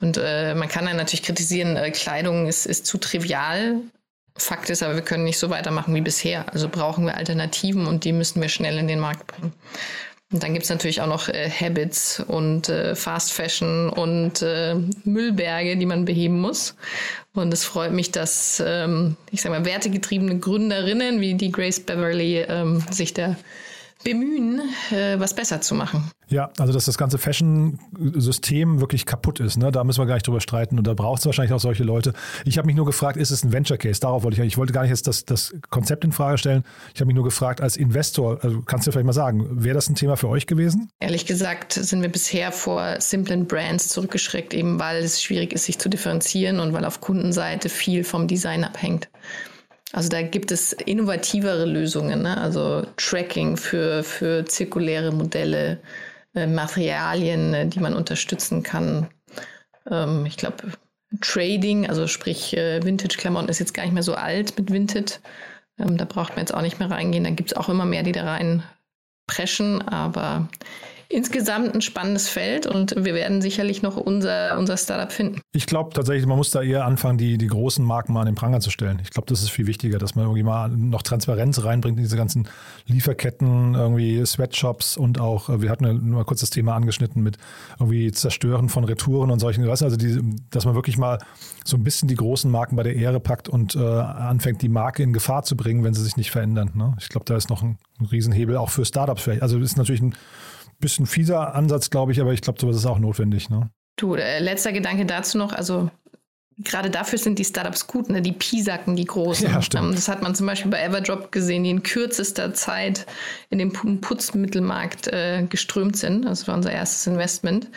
und 0.00 0.18
äh, 0.22 0.54
man 0.54 0.68
kann 0.68 0.84
dann 0.84 0.96
natürlich 0.96 1.22
kritisieren, 1.22 1.76
äh, 1.76 1.90
Kleidung 1.90 2.46
ist, 2.46 2.66
ist 2.66 2.86
zu 2.86 2.98
trivial. 2.98 3.76
Fakt 4.36 4.70
ist 4.70 4.82
aber, 4.82 4.94
wir 4.94 5.02
können 5.02 5.24
nicht 5.24 5.38
so 5.38 5.50
weitermachen 5.50 5.94
wie 5.94 6.00
bisher. 6.00 6.52
Also 6.52 6.68
brauchen 6.68 7.06
wir 7.06 7.16
Alternativen 7.16 7.86
und 7.86 8.04
die 8.04 8.12
müssen 8.12 8.40
wir 8.40 8.48
schnell 8.48 8.78
in 8.78 8.86
den 8.86 9.00
Markt 9.00 9.26
bringen. 9.26 9.52
Und 10.30 10.42
dann 10.42 10.52
gibt's 10.52 10.68
natürlich 10.68 11.00
auch 11.00 11.06
noch 11.06 11.28
äh, 11.28 11.48
Habits 11.48 12.20
und 12.20 12.68
äh, 12.68 12.94
Fast 12.94 13.32
Fashion 13.32 13.88
und 13.88 14.42
äh, 14.42 14.74
Müllberge, 15.04 15.78
die 15.78 15.86
man 15.86 16.04
beheben 16.04 16.38
muss. 16.38 16.76
Und 17.32 17.52
es 17.52 17.64
freut 17.64 17.92
mich, 17.92 18.12
dass, 18.12 18.62
ähm, 18.64 19.16
ich 19.30 19.40
sag 19.40 19.50
mal, 19.50 19.64
wertegetriebene 19.64 20.38
Gründerinnen 20.38 21.22
wie 21.22 21.34
die 21.34 21.50
Grace 21.50 21.80
Beverly 21.80 22.40
ähm, 22.40 22.84
sich 22.90 23.14
der 23.14 23.36
bemühen, 24.04 24.60
äh, 24.90 25.18
was 25.18 25.34
besser 25.34 25.60
zu 25.60 25.74
machen. 25.74 26.10
Ja, 26.28 26.50
also 26.58 26.72
dass 26.72 26.84
das 26.84 26.98
ganze 26.98 27.18
Fashion-System 27.18 28.80
wirklich 28.80 29.06
kaputt 29.06 29.40
ist, 29.40 29.56
ne? 29.56 29.72
da 29.72 29.82
müssen 29.82 30.00
wir 30.00 30.06
gar 30.06 30.14
nicht 30.14 30.26
drüber 30.26 30.40
streiten 30.40 30.78
und 30.78 30.86
da 30.86 30.94
braucht 30.94 31.20
es 31.20 31.26
wahrscheinlich 31.26 31.52
auch 31.54 31.60
solche 31.60 31.84
Leute. 31.84 32.12
Ich 32.44 32.58
habe 32.58 32.66
mich 32.66 32.76
nur 32.76 32.84
gefragt, 32.84 33.16
ist 33.16 33.30
es 33.30 33.44
ein 33.44 33.52
Venture 33.52 33.78
Case? 33.78 34.00
Darauf 34.00 34.24
wollte 34.24 34.40
ich, 34.40 34.46
ich 34.46 34.58
wollte 34.58 34.72
gar 34.72 34.82
nicht 34.82 34.90
jetzt 34.90 35.06
das, 35.06 35.24
das 35.24 35.54
Konzept 35.70 36.04
in 36.04 36.12
Frage 36.12 36.38
stellen. 36.38 36.64
Ich 36.94 37.00
habe 37.00 37.06
mich 37.06 37.14
nur 37.14 37.24
gefragt, 37.24 37.60
als 37.60 37.76
Investor, 37.76 38.38
also 38.42 38.60
kannst 38.62 38.86
du 38.86 38.92
vielleicht 38.92 39.06
mal 39.06 39.12
sagen, 39.12 39.64
wäre 39.64 39.74
das 39.74 39.88
ein 39.88 39.94
Thema 39.94 40.16
für 40.16 40.28
euch 40.28 40.46
gewesen? 40.46 40.90
Ehrlich 41.00 41.24
gesagt 41.24 41.72
sind 41.72 42.02
wir 42.02 42.10
bisher 42.10 42.52
vor 42.52 43.00
simplen 43.00 43.46
Brands 43.46 43.88
zurückgeschreckt, 43.88 44.52
eben 44.52 44.78
weil 44.78 45.02
es 45.02 45.22
schwierig 45.22 45.52
ist, 45.52 45.64
sich 45.64 45.78
zu 45.78 45.88
differenzieren 45.88 46.60
und 46.60 46.72
weil 46.74 46.84
auf 46.84 47.00
Kundenseite 47.00 47.68
viel 47.68 48.04
vom 48.04 48.28
Design 48.28 48.64
abhängt. 48.64 49.08
Also 49.92 50.08
da 50.08 50.22
gibt 50.22 50.52
es 50.52 50.72
innovativere 50.72 51.64
Lösungen, 51.64 52.22
ne? 52.22 52.36
also 52.36 52.86
Tracking 52.96 53.56
für, 53.56 54.04
für 54.04 54.44
zirkuläre 54.44 55.12
Modelle, 55.12 55.80
äh, 56.34 56.46
Materialien, 56.46 57.54
äh, 57.54 57.66
die 57.66 57.80
man 57.80 57.94
unterstützen 57.94 58.62
kann. 58.62 59.08
Ähm, 59.90 60.26
ich 60.26 60.36
glaube, 60.36 60.72
Trading, 61.22 61.88
also 61.88 62.06
sprich 62.06 62.54
äh, 62.54 62.84
Vintage-Klamotten 62.84 63.48
ist 63.48 63.60
jetzt 63.60 63.72
gar 63.72 63.84
nicht 63.84 63.94
mehr 63.94 64.02
so 64.02 64.14
alt 64.14 64.58
mit 64.58 64.70
Vintage. 64.70 65.20
Ähm, 65.78 65.96
da 65.96 66.04
braucht 66.04 66.30
man 66.30 66.40
jetzt 66.40 66.52
auch 66.52 66.60
nicht 66.60 66.78
mehr 66.78 66.90
reingehen. 66.90 67.24
Da 67.24 67.30
gibt 67.30 67.52
es 67.52 67.56
auch 67.56 67.70
immer 67.70 67.86
mehr, 67.86 68.02
die 68.02 68.12
da 68.12 68.24
rein 68.24 68.62
preschen, 69.26 69.86
aber 69.88 70.48
insgesamt 71.10 71.74
ein 71.74 71.80
spannendes 71.80 72.28
Feld 72.28 72.66
und 72.66 72.94
wir 72.96 73.14
werden 73.14 73.40
sicherlich 73.40 73.80
noch 73.80 73.96
unser, 73.96 74.58
unser 74.58 74.76
Startup 74.76 75.10
finden. 75.10 75.40
Ich 75.52 75.66
glaube 75.66 75.94
tatsächlich, 75.94 76.26
man 76.26 76.36
muss 76.36 76.50
da 76.50 76.60
eher 76.60 76.84
anfangen, 76.84 77.16
die, 77.16 77.38
die 77.38 77.46
großen 77.46 77.82
Marken 77.82 78.12
mal 78.12 78.20
an 78.20 78.26
den 78.26 78.34
Pranger 78.34 78.60
zu 78.60 78.70
stellen. 78.70 79.00
Ich 79.02 79.10
glaube, 79.10 79.26
das 79.26 79.42
ist 79.42 79.50
viel 79.50 79.66
wichtiger, 79.66 79.98
dass 79.98 80.14
man 80.14 80.26
irgendwie 80.26 80.42
mal 80.42 80.68
noch 80.68 81.00
Transparenz 81.02 81.64
reinbringt 81.64 81.96
in 81.96 82.04
diese 82.04 82.16
ganzen 82.16 82.46
Lieferketten, 82.86 83.74
irgendwie 83.74 84.24
Sweatshops 84.26 84.98
und 84.98 85.18
auch, 85.18 85.48
äh, 85.48 85.62
wir 85.62 85.70
hatten 85.70 85.84
ja 85.84 85.94
nur 85.94 86.18
mal 86.18 86.24
kurz 86.24 86.40
das 86.40 86.50
Thema 86.50 86.74
angeschnitten 86.74 87.22
mit 87.22 87.38
irgendwie 87.80 88.12
Zerstören 88.12 88.68
von 88.68 88.84
Retouren 88.84 89.30
und 89.30 89.38
solchen, 89.38 89.68
also 89.68 89.96
die, 89.96 90.20
dass 90.50 90.66
man 90.66 90.74
wirklich 90.74 90.98
mal 90.98 91.18
so 91.64 91.76
ein 91.76 91.84
bisschen 91.84 92.08
die 92.08 92.16
großen 92.16 92.50
Marken 92.50 92.76
bei 92.76 92.82
der 92.82 92.96
Ehre 92.96 93.20
packt 93.20 93.48
und 93.48 93.76
äh, 93.76 93.78
anfängt, 93.78 94.60
die 94.60 94.68
Marke 94.68 95.02
in 95.02 95.14
Gefahr 95.14 95.42
zu 95.42 95.56
bringen, 95.56 95.84
wenn 95.84 95.94
sie 95.94 96.02
sich 96.02 96.16
nicht 96.16 96.30
verändern. 96.30 96.72
Ne? 96.74 96.96
Ich 97.00 97.08
glaube, 97.08 97.24
da 97.24 97.36
ist 97.36 97.48
noch 97.48 97.62
ein, 97.62 97.78
ein 97.98 98.06
Riesenhebel 98.06 98.56
auch 98.58 98.70
für 98.70 98.84
Startups 98.84 99.22
vielleicht. 99.22 99.42
Also 99.42 99.58
ist 99.58 99.78
natürlich 99.78 100.02
ein 100.02 100.14
bisschen 100.78 101.06
fieser 101.06 101.54
Ansatz, 101.54 101.90
glaube 101.90 102.12
ich, 102.12 102.20
aber 102.20 102.32
ich 102.32 102.40
glaube, 102.40 102.60
sowas 102.60 102.76
ist 102.76 102.86
auch 102.86 102.98
notwendig. 102.98 103.50
Ne? 103.50 103.70
Du, 103.96 104.14
äh, 104.14 104.38
letzter 104.38 104.72
Gedanke 104.72 105.06
dazu 105.06 105.38
noch. 105.38 105.52
Also 105.52 105.90
gerade 106.58 106.90
dafür 106.90 107.18
sind 107.18 107.38
die 107.38 107.44
Startups 107.44 107.86
gut, 107.86 108.10
ne? 108.10 108.20
die 108.20 108.32
Pisacken, 108.32 108.96
die 108.96 109.04
großen. 109.04 109.48
Ja, 109.48 109.62
stimmt. 109.62 109.84
Ähm, 109.84 109.94
das 109.94 110.08
hat 110.08 110.22
man 110.22 110.34
zum 110.34 110.46
Beispiel 110.46 110.70
bei 110.70 110.82
Everdrop 110.82 111.30
gesehen, 111.30 111.64
die 111.64 111.70
in 111.70 111.82
kürzester 111.82 112.52
Zeit 112.54 113.06
in 113.50 113.58
den 113.58 113.72
Putzmittelmarkt 113.72 115.08
äh, 115.08 115.44
geströmt 115.48 115.96
sind. 115.96 116.24
Das 116.24 116.48
war 116.48 116.54
unser 116.54 116.72
erstes 116.72 117.06
Investment. 117.06 117.68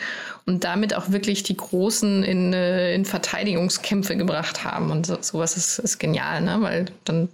Und 0.46 0.64
damit 0.64 0.94
auch 0.94 1.10
wirklich 1.10 1.42
die 1.44 1.56
Großen 1.56 2.24
in, 2.24 2.52
äh, 2.52 2.94
in 2.94 3.04
Verteidigungskämpfe 3.04 4.16
gebracht 4.16 4.64
haben. 4.64 4.90
Und 4.90 5.06
so, 5.06 5.16
sowas 5.20 5.56
ist, 5.56 5.78
ist 5.78 5.98
genial, 5.98 6.40
ne? 6.40 6.58
weil 6.60 6.86
dann 7.04 7.28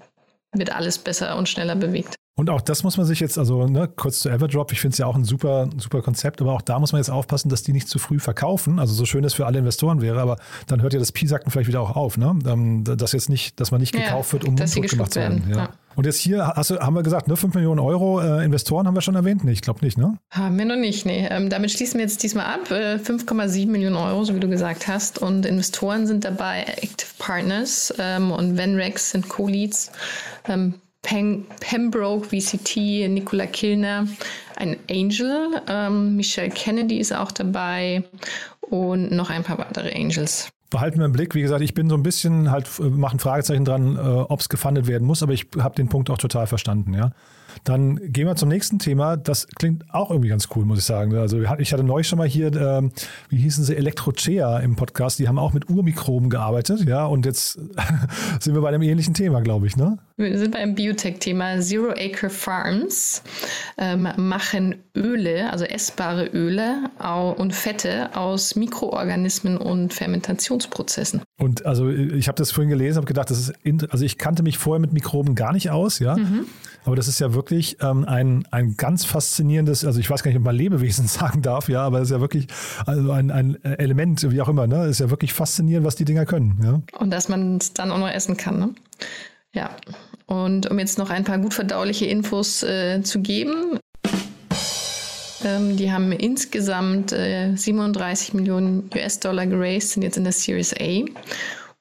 wird 0.53 0.75
alles 0.75 0.99
besser 0.99 1.37
und 1.37 1.49
schneller 1.49 1.77
bewegt. 1.77 2.15
Und 2.39 2.51
auch 2.51 2.61
das 2.61 2.85
muss 2.85 2.97
man 2.97 3.05
sich 3.05 3.19
jetzt, 3.19 3.37
also 3.37 3.67
ne, 3.67 3.89
kurz 3.97 4.21
zu 4.21 4.29
Everdrop, 4.29 4.71
ich 4.71 4.81
finde 4.81 4.93
es 4.93 4.99
ja 4.99 5.07
auch 5.07 5.17
ein 5.17 5.25
super, 5.25 5.69
super 5.77 6.03
Konzept, 6.03 6.41
aber 6.41 6.53
auch 6.53 6.63
da 6.63 6.79
muss 6.79 6.93
man 6.93 7.01
jetzt 7.01 7.11
aufpassen, 7.11 7.49
dass 7.49 7.65
die 7.65 7.73
nicht 7.73 7.89
zu 7.89 7.99
früh 7.99 8.21
verkaufen. 8.21 8.79
Also 8.79 8.95
so 8.95 9.07
schön 9.07 9.25
es 9.25 9.35
für 9.35 9.45
alle 9.45 9.59
Investoren 9.59 10.01
wäre, 10.01 10.21
aber 10.21 10.37
dann 10.69 10.81
hört 10.81 10.93
ja 10.93 11.01
das 11.01 11.11
Pisacken 11.11 11.51
vielleicht 11.51 11.67
wieder 11.67 11.81
auch 11.81 11.97
auf, 11.97 12.17
ne? 12.17 12.39
Ähm, 12.47 12.85
dass 12.85 13.11
jetzt 13.11 13.29
nicht, 13.29 13.59
dass 13.59 13.73
man 13.73 13.81
nicht 13.81 13.91
gekauft 13.91 14.29
ja, 14.29 14.33
wird, 14.35 14.45
um 14.45 14.55
Mundtot 14.55 14.89
gemacht 14.89 15.15
zu 15.15 15.19
werden. 15.19 15.47
Ja. 15.51 15.57
Ja. 15.57 15.69
Und 15.97 16.07
jetzt 16.07 16.19
hier 16.19 16.47
hast 16.47 16.71
du, 16.71 16.79
haben 16.79 16.95
wir 16.95 17.03
gesagt, 17.03 17.27
ne, 17.27 17.37
5 17.37 17.57
Millionen 17.57 17.81
Euro 17.81 18.21
äh, 18.21 18.45
Investoren 18.45 18.87
haben 18.87 18.95
wir 18.95 19.01
schon 19.01 19.17
erwähnt? 19.17 19.43
Nee, 19.43 19.51
ich 19.51 19.63
glaube 19.63 19.85
nicht, 19.85 19.99
ne? 19.99 20.17
Haben 20.31 20.57
wir 20.57 20.65
noch 20.65 20.77
nicht, 20.77 21.07
nee. 21.07 21.27
Ähm, 21.29 21.51
damit 21.51 21.73
schließen 21.73 21.99
wir 21.99 22.05
jetzt 22.05 22.23
diesmal 22.23 22.47
ab. 22.47 22.71
Äh, 22.71 22.99
5,7 22.99 23.67
Millionen 23.67 23.97
Euro, 23.97 24.23
so 24.23 24.37
wie 24.37 24.39
du 24.39 24.49
gesagt 24.49 24.87
hast. 24.87 25.19
Und 25.19 25.45
Investoren 25.45 26.07
sind 26.07 26.25
dabei 26.25 26.63
Active 26.77 27.11
Partners 27.19 27.93
ähm, 27.99 28.31
und 28.31 28.57
Venrex 28.57 29.11
sind 29.11 29.29
Co-Leads. 29.29 29.91
Ähm, 30.47 30.75
Pen 31.09 31.47
Pembroke, 31.61 32.27
VCT, 32.27 33.09
Nicola 33.09 33.47
Kilner, 33.47 34.07
ein 34.57 34.77
Angel, 34.91 35.63
ähm, 35.67 36.17
Michelle 36.17 36.51
Kennedy 36.51 36.99
ist 36.99 37.15
auch 37.15 37.33
dabei 37.33 38.05
und 38.61 39.11
noch 39.11 39.31
ein 39.31 39.43
paar 39.43 39.57
weitere 39.57 39.95
Angels. 39.95 40.51
Behalten 40.69 40.99
wir 40.99 41.07
im 41.07 41.13
Blick. 41.13 41.35
Wie 41.35 41.41
gesagt, 41.41 41.63
ich 41.63 41.73
bin 41.73 41.89
so 41.89 41.95
ein 41.95 42.03
bisschen 42.03 42.51
halt, 42.51 42.69
äh, 42.79 42.83
mache 42.83 43.17
ein 43.17 43.21
Fragezeichen 43.21 43.65
dran, 43.65 43.97
äh, 43.97 44.01
ob 44.01 44.41
es 44.41 44.51
gefundet 44.51 44.87
werden 44.87 45.07
muss, 45.07 45.23
aber 45.23 45.33
ich 45.33 45.47
habe 45.59 45.75
den 45.77 45.89
Punkt 45.89 46.11
auch 46.11 46.19
total 46.19 46.47
verstanden, 46.47 46.93
ja. 46.93 47.13
Dann 47.65 48.13
gehen 48.13 48.27
wir 48.27 48.37
zum 48.37 48.49
nächsten 48.49 48.79
Thema. 48.79 49.17
Das 49.17 49.47
klingt 49.47 49.85
auch 49.93 50.11
irgendwie 50.11 50.29
ganz 50.29 50.49
cool, 50.55 50.65
muss 50.65 50.79
ich 50.79 50.85
sagen. 50.85 51.15
Also 51.15 51.41
ich 51.59 51.73
hatte 51.73 51.85
neulich 51.85 52.09
schon 52.09 52.19
mal 52.19 52.29
hier, 52.29 52.55
ähm, 52.55 52.93
wie 53.29 53.39
hießen 53.39 53.65
sie, 53.65 53.77
Elektrochea 53.77 54.59
im 54.59 54.77
Podcast. 54.77 55.19
Die 55.19 55.29
haben 55.29 55.39
auch 55.39 55.53
mit 55.53 55.69
Urmikroben 55.69 56.31
gearbeitet, 56.31 56.85
ja. 56.87 57.07
Und 57.07 57.27
jetzt 57.27 57.53
sind 58.41 58.55
wir 58.55 58.61
bei 58.61 58.69
einem 58.69 58.83
ähnlichen 58.83 59.15
Thema, 59.15 59.41
glaube 59.41 59.67
ich, 59.67 59.77
ne? 59.77 59.99
Wir 60.17 60.37
sind 60.39 60.53
beim 60.53 60.75
Biotech-Thema. 60.75 61.61
Zero 61.61 61.91
Acre 61.91 62.31
Farms 62.31 63.23
ähm, 63.77 64.09
machen 64.17 64.77
Öle, 64.97 65.51
also 65.53 65.65
essbare 65.65 66.27
Öle 66.27 66.91
und 67.37 67.55
Fette 67.55 68.17
aus 68.17 68.57
Mikroorganismen 68.57 69.57
und 69.57 69.95
Fermentationsprozessen. 69.95 71.23
Und 71.39 71.65
also 71.65 71.89
ich 71.89 72.27
habe 72.27 72.37
das 72.37 72.51
vorhin 72.51 72.69
gelesen, 72.69 72.97
habe 72.97 73.07
gedacht, 73.07 73.31
das 73.31 73.39
ist, 73.39 73.53
also 73.91 74.05
ich 74.05 74.19
kannte 74.19 74.43
mich 74.43 74.59
vorher 74.59 74.81
mit 74.81 74.93
Mikroben 74.93 75.37
gar 75.37 75.53
nicht 75.53 75.71
aus, 75.71 76.01
ja. 76.01 76.17
Mhm. 76.17 76.47
Aber 76.85 76.97
das 76.97 77.07
ist 77.07 77.21
ja 77.21 77.33
wirklich 77.33 77.77
ähm, 77.81 78.05
ein, 78.07 78.45
ein 78.51 78.77
ganz 78.77 79.05
faszinierendes, 79.05 79.85
also 79.85 80.01
ich 80.01 80.11
weiß 80.11 80.25
gar 80.25 80.31
nicht, 80.31 80.39
ob 80.39 80.45
man 80.45 80.57
Lebewesen 80.57 81.07
sagen 81.09 81.41
darf, 81.41 81.69
ja, 81.69 81.83
aber 81.83 81.99
es 81.99 82.09
ist 82.09 82.11
ja 82.11 82.21
wirklich 82.21 82.49
also 82.87 83.13
ein, 83.13 83.31
ein 83.31 83.63
Element, 83.63 84.29
wie 84.33 84.41
auch 84.41 84.49
immer, 84.49 84.67
ne? 84.67 84.87
Ist 84.87 84.99
ja 84.99 85.11
wirklich 85.11 85.33
faszinierend, 85.33 85.87
was 85.87 85.95
die 85.95 86.05
Dinger 86.05 86.27
können. 86.27 86.59
Ja? 86.61 86.99
Und 86.99 87.11
dass 87.11 87.29
man 87.29 87.59
es 87.59 87.73
dann 87.73 87.93
auch 87.93 87.99
noch 87.99 88.11
essen 88.11 88.37
kann, 88.37 88.59
ne? 88.59 88.75
Ja. 89.55 89.71
Und 90.27 90.69
um 90.69 90.79
jetzt 90.79 90.99
noch 90.99 91.11
ein 91.11 91.25
paar 91.25 91.39
gut 91.39 91.55
verdauliche 91.55 92.07
Infos 92.07 92.65
äh, 92.65 93.03
zu 93.03 93.21
geben. 93.21 93.79
Ähm, 95.45 95.77
die 95.77 95.93
haben 95.93 96.13
insgesamt 96.13 97.13
äh, 97.13 97.55
37 97.55 98.35
Millionen 98.35 98.91
US-Dollar 98.95 99.47
geraced, 99.47 99.91
sind 99.91 100.03
jetzt 100.03 100.17
in 100.17 100.25
der 100.25 100.33
Series 100.33 100.75
A. 100.75 101.05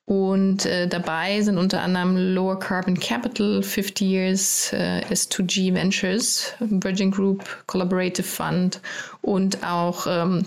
Und 0.06 0.65
äh, 0.65 0.88
dabei 0.88 1.41
sind 1.41 1.58
unter 1.58 1.82
anderem 1.82 2.15
Lower 2.34 2.58
Carbon 2.58 2.98
Capital, 2.98 3.62
50 3.62 4.08
Years, 4.08 4.72
äh, 4.72 5.02
S2G 5.10 5.74
Ventures, 5.74 6.54
Virgin 6.60 7.12
Group, 7.12 7.43
Collaborative 7.67 8.24
Fund 8.24 8.80
und 9.22 9.65
auch 9.65 10.08
ähm, 10.08 10.46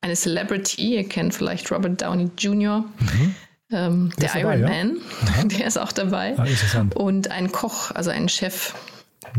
eine 0.00 0.16
Celebrity, 0.16 0.96
ihr 0.96 1.08
kennt 1.08 1.34
vielleicht 1.34 1.70
Robert 1.70 2.00
Downey 2.00 2.30
Jr., 2.38 2.86
mhm. 3.00 3.34
ähm, 3.70 4.12
der, 4.18 4.32
der 4.32 4.40
Iron 4.40 4.62
dabei, 4.62 4.84
Man, 4.84 4.96
ja? 4.96 5.44
der 5.58 5.66
ist 5.66 5.78
auch 5.78 5.92
dabei. 5.92 6.34
Ah, 6.38 6.46
und 6.94 7.30
ein 7.30 7.52
Koch, 7.52 7.90
also 7.90 8.08
ein 8.08 8.30
Chef 8.30 8.74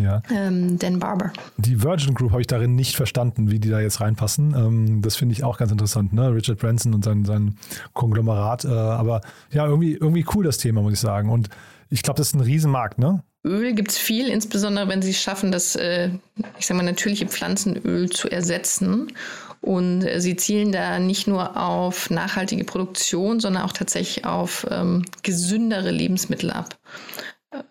ja. 0.02 0.22
Ähm, 0.32 0.78
Dan 0.80 1.00
Barber. 1.00 1.32
Die 1.58 1.82
Virgin 1.84 2.14
Group 2.14 2.32
habe 2.32 2.42
ich 2.42 2.48
darin 2.48 2.76
nicht 2.76 2.96
verstanden, 2.96 3.52
wie 3.52 3.60
die 3.60 3.70
da 3.70 3.80
jetzt 3.80 4.02
reinpassen. 4.02 4.54
Ähm, 4.56 5.02
das 5.02 5.16
finde 5.16 5.34
ich 5.34 5.44
auch 5.44 5.58
ganz 5.58 5.72
interessant, 5.72 6.14
ne? 6.14 6.34
Richard 6.34 6.60
Branson 6.60 6.94
und 6.94 7.04
sein, 7.04 7.26
sein 7.26 7.58
Konglomerat. 7.94 8.66
Äh, 8.66 8.70
aber 8.70 9.22
ja, 9.52 9.66
irgendwie, 9.66 9.94
irgendwie 9.94 10.26
cool 10.34 10.44
das 10.44 10.58
Thema, 10.58 10.82
muss 10.82 10.94
ich 10.94 11.00
sagen. 11.00 11.30
Und 11.30 11.50
ich 11.90 12.02
glaube, 12.02 12.18
das 12.18 12.28
ist 12.28 12.36
ein 12.36 12.42
Riesenmarkt, 12.42 12.98
ne? 12.98 13.24
Öl 13.46 13.74
gibt 13.74 13.92
es 13.92 13.98
viel, 13.98 14.30
insbesondere 14.30 14.88
wenn 14.88 15.02
sie 15.02 15.12
es 15.12 15.22
schaffen, 15.22 15.52
das, 15.52 15.76
äh, 15.76 16.10
ich 16.58 16.66
sage 16.66 16.78
mal, 16.78 16.84
natürliche 16.84 17.28
Pflanzenöl 17.28 18.10
zu 18.10 18.30
ersetzen. 18.30 19.12
Und 19.62 20.04
äh, 20.04 20.20
sie 20.20 20.36
zielen 20.36 20.72
da 20.72 21.00
nicht 21.00 21.28
nur 21.28 21.58
auf 21.58 22.10
nachhaltige 22.10 22.64
Produktion, 22.66 23.40
sondern 23.40 23.64
auch 23.64 23.72
tatsächlich 23.72 24.26
auf 24.26 24.66
ähm, 24.70 25.06
gesündere 25.24 25.92
Lebensmittel 25.92 26.52
ab. 26.52 26.78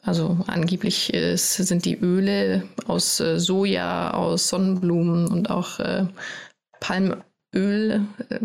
Also 0.02 0.38
angeblich 0.46 1.12
ist, 1.12 1.54
sind 1.54 1.84
die 1.84 1.98
Öle 1.98 2.62
aus 2.86 3.20
äh, 3.20 3.38
Soja, 3.38 4.12
aus 4.12 4.48
Sonnenblumen 4.48 5.26
und 5.28 5.50
auch 5.50 5.78
äh, 5.80 6.06
Palmöl 6.80 8.06
äh, 8.28 8.38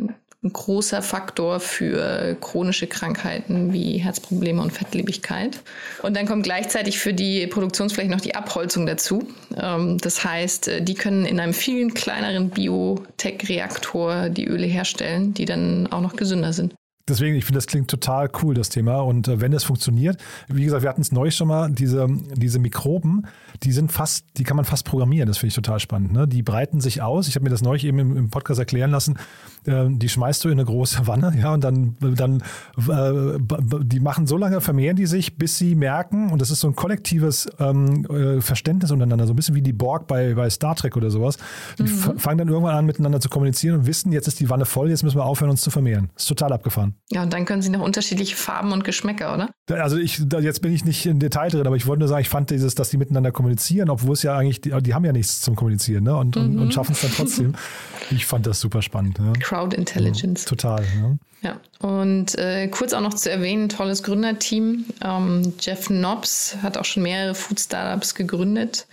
ein 0.44 0.54
großer 0.54 1.02
Faktor 1.02 1.60
für 1.60 2.38
chronische 2.40 2.86
Krankheiten 2.86 3.74
wie 3.74 3.98
Herzprobleme 3.98 4.62
und 4.62 4.72
Fettlebigkeit. 4.72 5.60
Und 6.04 6.16
dann 6.16 6.28
kommt 6.28 6.44
gleichzeitig 6.44 7.00
für 7.00 7.14
die 7.14 7.48
Produktionsfläche 7.48 8.10
noch 8.10 8.22
die 8.22 8.36
Abholzung 8.36 8.86
dazu. 8.86 9.28
Ähm, 9.60 9.98
das 9.98 10.24
heißt, 10.24 10.68
äh, 10.68 10.82
die 10.82 10.94
können 10.94 11.26
in 11.26 11.40
einem 11.40 11.54
viel 11.54 11.90
kleineren 11.92 12.50
Biotech-Reaktor 12.50 14.30
die 14.30 14.46
Öle 14.46 14.68
herstellen, 14.68 15.34
die 15.34 15.46
dann 15.46 15.88
auch 15.88 16.02
noch 16.02 16.16
gesünder 16.16 16.54
sind. 16.54 16.76
Deswegen, 17.08 17.36
ich 17.36 17.46
finde, 17.46 17.58
das 17.58 17.68
klingt 17.68 17.90
total 17.90 18.30
cool, 18.42 18.54
das 18.54 18.70
Thema. 18.70 19.00
Und 19.00 19.28
äh, 19.28 19.42
wenn 19.42 19.52
das 19.52 19.64
funktioniert, 19.64 20.18
wie 20.48 20.64
gesagt, 20.64 20.84
wir 20.84 20.90
hatten 20.90 21.02
es 21.02 21.12
neulich 21.12 21.36
schon 21.36 21.48
mal, 21.48 21.72
diese, 21.72 22.08
diese 22.36 22.60
Mikroben, 22.60 23.28
die 23.64 23.72
sind 23.72 23.92
fast, 23.92 24.26
die 24.38 24.44
kann 24.44 24.56
man 24.56 24.66
fast 24.66 24.86
programmieren. 24.86 25.28
Das 25.28 25.38
finde 25.38 25.50
ich 25.50 25.56
total 25.56 25.80
spannend. 25.80 26.14
Ne? 26.14 26.28
Die 26.28 26.44
breiten 26.44 26.82
sich 26.82 27.02
aus. 27.02 27.28
Ich 27.28 27.36
habe 27.36 27.44
mir 27.44 27.50
das 27.50 27.62
neulich 27.62 27.86
eben 27.86 28.00
im, 28.00 28.18
im 28.18 28.30
Podcast 28.30 28.60
erklären 28.60 28.92
lassen. 28.92 29.18
Äh, 29.66 29.86
die 29.90 30.10
schmeißt 30.10 30.44
du 30.44 30.50
in 30.50 30.54
eine 30.54 30.66
große 30.66 31.08
Wanne, 31.08 31.34
ja, 31.40 31.54
und 31.54 31.64
dann, 31.64 31.96
dann 32.00 32.42
äh, 32.88 33.40
die 33.84 34.00
machen 34.00 34.28
so 34.28 34.38
lange, 34.38 34.62
vermehren 34.62 34.96
die 34.96 35.06
sich, 35.06 35.38
bis 35.38 35.58
sie 35.58 35.76
merken, 35.76 36.32
und 36.32 36.42
das 36.42 36.52
ist 36.52 36.60
so 36.60 36.68
ein 36.68 36.76
kollektives 36.76 37.48
ähm, 37.60 38.06
äh, 38.06 38.42
Verständnis 38.42 38.92
untereinander, 38.92 39.28
so 39.28 39.34
ein 39.34 39.36
bisschen 39.36 39.56
wie 39.56 39.62
die 39.62 39.74
Borg 39.74 40.08
bei, 40.08 40.34
bei 40.34 40.50
Star 40.50 40.76
Trek 40.76 40.98
oder 40.98 41.10
sowas. 41.10 41.38
Die 41.78 41.84
mhm. 41.84 42.20
fangen 42.20 42.38
dann 42.38 42.48
irgendwann 42.50 42.76
an, 42.76 42.86
miteinander 42.86 43.20
zu 43.20 43.30
kommunizieren 43.30 43.80
und 43.80 43.88
wissen, 43.88 44.12
jetzt 44.12 44.28
ist 44.28 44.40
die 44.40 44.50
Wanne 44.50 44.66
voll, 44.66 44.90
jetzt 44.90 45.04
müssen 45.04 45.18
wir 45.18 45.26
aufhören, 45.26 45.52
uns 45.52 45.62
zu 45.62 45.72
vermehren. 45.72 46.10
Ist 46.16 46.28
total 46.28 46.54
abgefahren. 46.54 46.97
Ja, 47.10 47.24
und 47.24 47.32
dann 47.32 47.46
können 47.46 47.62
sie 47.62 47.70
noch 47.70 47.82
unterschiedliche 47.82 48.36
Farben 48.36 48.72
und 48.72 48.84
Geschmäcker, 48.84 49.34
oder? 49.34 49.50
Also 49.70 49.98
ich, 49.98 50.22
jetzt 50.42 50.62
bin 50.62 50.74
ich 50.74 50.84
nicht 50.84 51.06
im 51.06 51.20
Detail 51.20 51.50
drin, 51.50 51.66
aber 51.66 51.76
ich 51.76 51.88
wollte 51.88 52.00
nur 52.00 52.08
sagen, 52.08 52.22
ich 52.22 52.30
fand 52.30 52.50
dieses, 52.50 52.76
dass 52.76 52.90
die 52.90 52.98
miteinander 52.98 53.32
kommunizieren, 53.32 53.90
obwohl 53.90 54.14
es 54.14 54.24
ja 54.24 54.38
eigentlich, 54.38 54.62
die, 54.62 54.72
die 54.82 54.94
haben 54.94 55.06
ja 55.06 55.14
nichts 55.14 55.42
zum 55.42 55.56
Kommunizieren, 55.56 56.04
ne? 56.04 56.16
Und, 56.16 56.36
mhm. 56.36 56.42
und, 56.42 56.60
und 56.60 56.74
schaffen 56.74 56.92
es 56.92 57.02
dann 57.02 57.12
trotzdem. 57.12 57.54
ich 58.12 58.26
fand 58.26 58.46
das 58.46 58.60
super 58.60 58.82
spannend. 58.82 59.20
Ja. 59.20 59.34
Crowd 59.40 59.76
Intelligence. 59.76 60.44
Ja, 60.44 60.50
total, 60.50 60.84
ja. 61.02 61.18
Ja, 61.44 61.60
und 61.88 62.36
äh, 62.38 62.68
kurz 62.68 62.94
auch 62.94 63.02
noch 63.02 63.14
zu 63.14 63.30
erwähnen, 63.30 63.70
tolles 63.70 64.02
Gründerteam. 64.02 64.86
Ähm, 65.04 65.54
Jeff 65.60 65.86
Knobs 65.86 66.58
hat 66.64 66.78
auch 66.78 66.86
schon 66.86 67.04
mehrere 67.04 67.36
Food-Startups 67.36 68.16
gegründet 68.16 68.88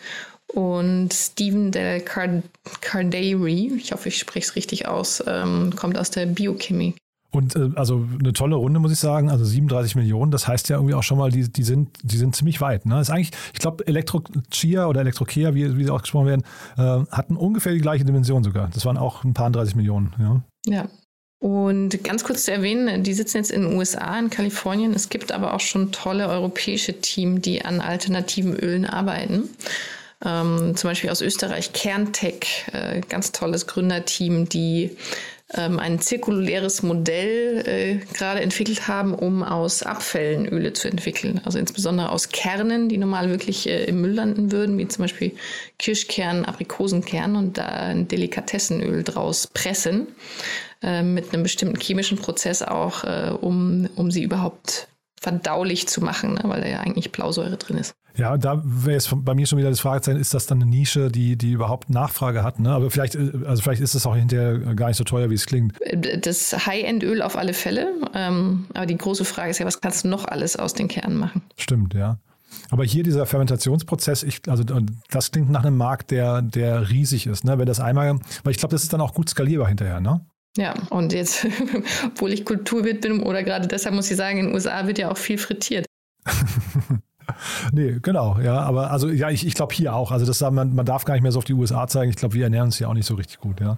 und 0.55 1.13
Stephen 1.13 1.73
Del 1.73 2.01
Card 2.01 2.45
Carderi, 2.81 3.73
ich 3.77 3.93
hoffe, 3.93 4.09
ich 4.09 4.19
spreche 4.19 4.47
es 4.47 4.57
richtig 4.57 4.87
aus, 4.87 5.23
ähm, 5.27 5.75
kommt 5.75 5.99
aus 5.99 6.11
der 6.11 6.27
Biochemie. 6.27 6.95
Und 7.35 7.57
äh, 7.57 7.71
also 7.75 8.07
eine 8.19 8.33
tolle 8.33 8.57
Runde, 8.57 8.81
muss 8.81 8.93
ich 8.93 8.99
sagen. 8.99 9.31
Also 9.31 9.45
37 9.45 9.97
Millionen, 9.97 10.31
das 10.31 10.49
heißt 10.49 10.69
ja 10.69 10.77
irgendwie 10.77 10.95
auch 10.95 11.03
schon 11.03 11.19
mal, 11.19 11.31
die, 11.31 11.51
die, 11.51 11.63
sind, 11.63 11.91
die 12.03 12.17
sind 12.17 12.37
ziemlich 12.37 12.61
weit. 12.61 12.87
Ne? 12.87 13.01
ist 13.01 13.11
eigentlich, 13.11 13.31
ich 13.53 13.59
glaube, 13.59 13.87
Elektro-Chia 13.87 14.87
oder 14.87 15.01
Elektrokea, 15.01 15.55
wie, 15.55 15.77
wie 15.77 15.85
sie 15.85 15.91
ausgesprochen 15.91 16.27
werden, 16.27 16.45
äh, 16.77 17.07
hatten 17.11 17.37
ungefähr 17.37 17.73
die 17.73 17.81
gleiche 17.81 18.05
Dimension 18.05 18.45
sogar. 18.45 18.71
Das 18.73 18.85
waren 18.85 18.99
auch 18.99 19.25
ein 19.25 19.35
paar 19.35 19.51
30 19.51 19.77
Millionen. 19.77 20.15
Ja. 20.19 20.43
ja. 20.67 20.89
Und 21.41 22.03
ganz 22.03 22.25
kurz 22.25 22.45
zu 22.45 22.53
erwähnen, 22.53 23.03
die 23.03 23.13
sitzen 23.13 23.37
jetzt 23.37 23.51
in 23.51 23.63
den 23.63 23.77
USA, 23.77 24.19
in 24.19 24.31
Kalifornien. 24.31 24.95
Es 24.95 25.11
gibt 25.11 25.31
aber 25.31 25.53
auch 25.53 25.61
schon 25.61 25.93
tolle 25.93 26.29
europäische 26.29 27.01
Teams, 27.01 27.43
die 27.43 27.65
an 27.65 27.83
alternativen 27.83 28.55
Ölen 28.55 28.87
arbeiten. 28.87 29.51
Ähm, 30.25 30.75
zum 30.75 30.89
Beispiel 30.89 31.11
aus 31.11 31.21
Österreich 31.21 31.75
Kerntech, 31.75 32.65
äh, 32.73 33.03
ganz 33.03 33.33
tolles 33.33 33.67
Gründerteam, 33.67 34.49
die 34.49 34.97
ähm, 35.53 35.79
ein 35.79 36.01
zirkuläres 36.01 36.83
Modell 36.83 37.63
äh, 37.67 38.15
gerade 38.15 38.41
entwickelt 38.41 38.89
haben, 38.89 39.15
um 39.15 39.43
aus 39.43 39.83
Abfällen 39.83 40.47
Öle 40.49 40.73
zu 40.73 40.89
entwickeln. 40.89 41.41
Also 41.45 41.59
insbesondere 41.59 42.11
aus 42.11 42.31
Kernen, 42.31 42.89
die 42.89 42.97
normal 42.97 43.29
wirklich 43.29 43.69
äh, 43.69 43.85
im 43.85 44.01
Müll 44.01 44.13
landen 44.13 44.53
würden, 44.53 44.79
wie 44.79 44.89
zum 44.89 45.03
Beispiel 45.05 45.33
Kirschkern, 45.79 46.45
Aprikosenkern 46.45 47.37
und 47.37 47.59
da 47.59 47.67
ein 47.67 48.09
Delikatessenöl 48.09 49.03
draus 49.05 49.47
pressen. 49.47 50.07
Äh, 50.83 51.03
mit 51.03 51.33
einem 51.33 51.43
bestimmten 51.43 51.81
chemischen 51.81 52.19
Prozess 52.19 52.63
auch, 52.63 53.05
äh, 53.05 53.31
um, 53.41 53.89
um 53.97 54.11
sie 54.11 54.23
überhaupt 54.23 54.89
verdaulich 55.21 55.89
zu 55.89 56.03
machen, 56.03 56.35
ne? 56.35 56.41
weil 56.45 56.61
da 56.61 56.69
ja 56.69 56.81
eigentlich 56.81 57.13
Blausäure 57.13 57.57
drin 57.57 57.79
ist. 57.79 57.95
Ja, 58.17 58.37
da 58.37 58.63
wäre 58.65 58.93
jetzt 58.93 59.13
bei 59.13 59.35
mir 59.35 59.47
schon 59.47 59.59
wieder 59.59 59.71
das 59.71 59.81
Fragezeichen, 59.81 60.21
ist 60.21 60.35
das 60.35 60.47
dann 60.47 60.63
eine 60.63 60.71
Nische, 60.71 61.11
die, 61.11 61.37
die 61.37 61.51
überhaupt 61.51 61.91
Nachfrage 61.91 62.45
hat? 62.45 62.61
Ne? 62.61 62.71
Aber 62.71 62.91
vielleicht, 62.91 63.17
äh, 63.17 63.33
also 63.45 63.63
vielleicht 63.63 63.83
ist 63.83 63.95
es 63.95 64.07
auch 64.07 64.15
hinterher 64.15 64.75
gar 64.75 64.89
nicht 64.89 64.97
so 64.97 65.05
teuer, 65.05 65.31
wie 65.31 65.35
es 65.35 65.47
klingt. 65.47 65.75
Das 66.21 66.67
High-End-Öl 66.67 67.23
auf 67.23 67.37
alle 67.37 67.55
Fälle. 67.55 67.93
Ähm, 68.15 68.67
aber 68.73 68.87
die 68.87 68.97
große 68.97 69.25
Frage 69.25 69.51
ist 69.51 69.59
ja, 69.59 69.67
was 69.67 69.81
kannst 69.81 70.05
du 70.05 70.09
noch 70.09 70.27
alles 70.27 70.57
aus 70.57 70.75
den 70.75 70.87
Kernen 70.87 71.17
machen? 71.17 71.43
Stimmt, 71.57 71.95
ja. 71.95 72.19
Aber 72.71 72.85
hier 72.85 73.03
dieser 73.03 73.27
Fermentationsprozess, 73.27 74.23
ich, 74.23 74.43
also 74.49 74.63
das 75.11 75.33
klingt 75.33 75.51
nach 75.51 75.65
einem 75.65 75.77
Markt, 75.77 76.13
der, 76.13 76.41
der 76.41 76.91
riesig 76.91 77.27
ist. 77.27 77.45
Ne? 77.45 77.59
Wenn 77.59 77.67
das 77.67 77.81
einmal, 77.81 78.21
weil 78.45 78.53
ich 78.53 78.59
glaube, 78.59 78.73
das 78.73 78.85
ist 78.85 78.93
dann 78.93 79.01
auch 79.01 79.15
gut 79.15 79.29
skalierbar 79.29 79.67
hinterher, 79.67 80.01
ne? 80.01 80.25
Ja, 80.57 80.75
und 80.91 81.13
jetzt, 81.13 81.47
obwohl 82.07 82.33
ich 82.33 82.45
Kulturwirt 82.45 83.01
bin 83.01 83.21
oder 83.21 83.43
gerade 83.43 83.67
deshalb 83.67 83.95
muss 83.95 84.11
ich 84.11 84.17
sagen, 84.17 84.39
in 84.39 84.47
den 84.47 84.55
USA 84.55 84.87
wird 84.87 84.99
ja 84.99 85.11
auch 85.11 85.17
viel 85.17 85.39
frittiert. 85.39 85.87
nee, 87.73 87.99
genau, 88.01 88.39
ja, 88.41 88.61
aber 88.61 88.91
also 88.91 89.09
ja, 89.09 89.31
ich, 89.31 89.47
ich 89.47 89.55
glaube 89.55 89.75
hier 89.75 89.95
auch. 89.95 90.13
Also 90.13 90.25
das 90.27 90.41
man, 90.41 90.75
man 90.75 90.87
darf 90.87 91.05
gar 91.05 91.15
nicht 91.15 91.23
mehr 91.23 91.33
so 91.33 91.39
auf 91.39 91.45
die 91.45 91.55
USA 91.55 91.87
zeigen. 91.89 92.11
Ich 92.11 92.17
glaube, 92.17 92.35
wir 92.35 92.45
ernähren 92.45 92.67
uns 92.67 92.79
hier 92.79 92.89
auch 92.89 92.95
nicht 92.95 93.07
so 93.07 93.15
richtig 93.15 93.41
gut, 93.41 93.61
ja. 93.61 93.77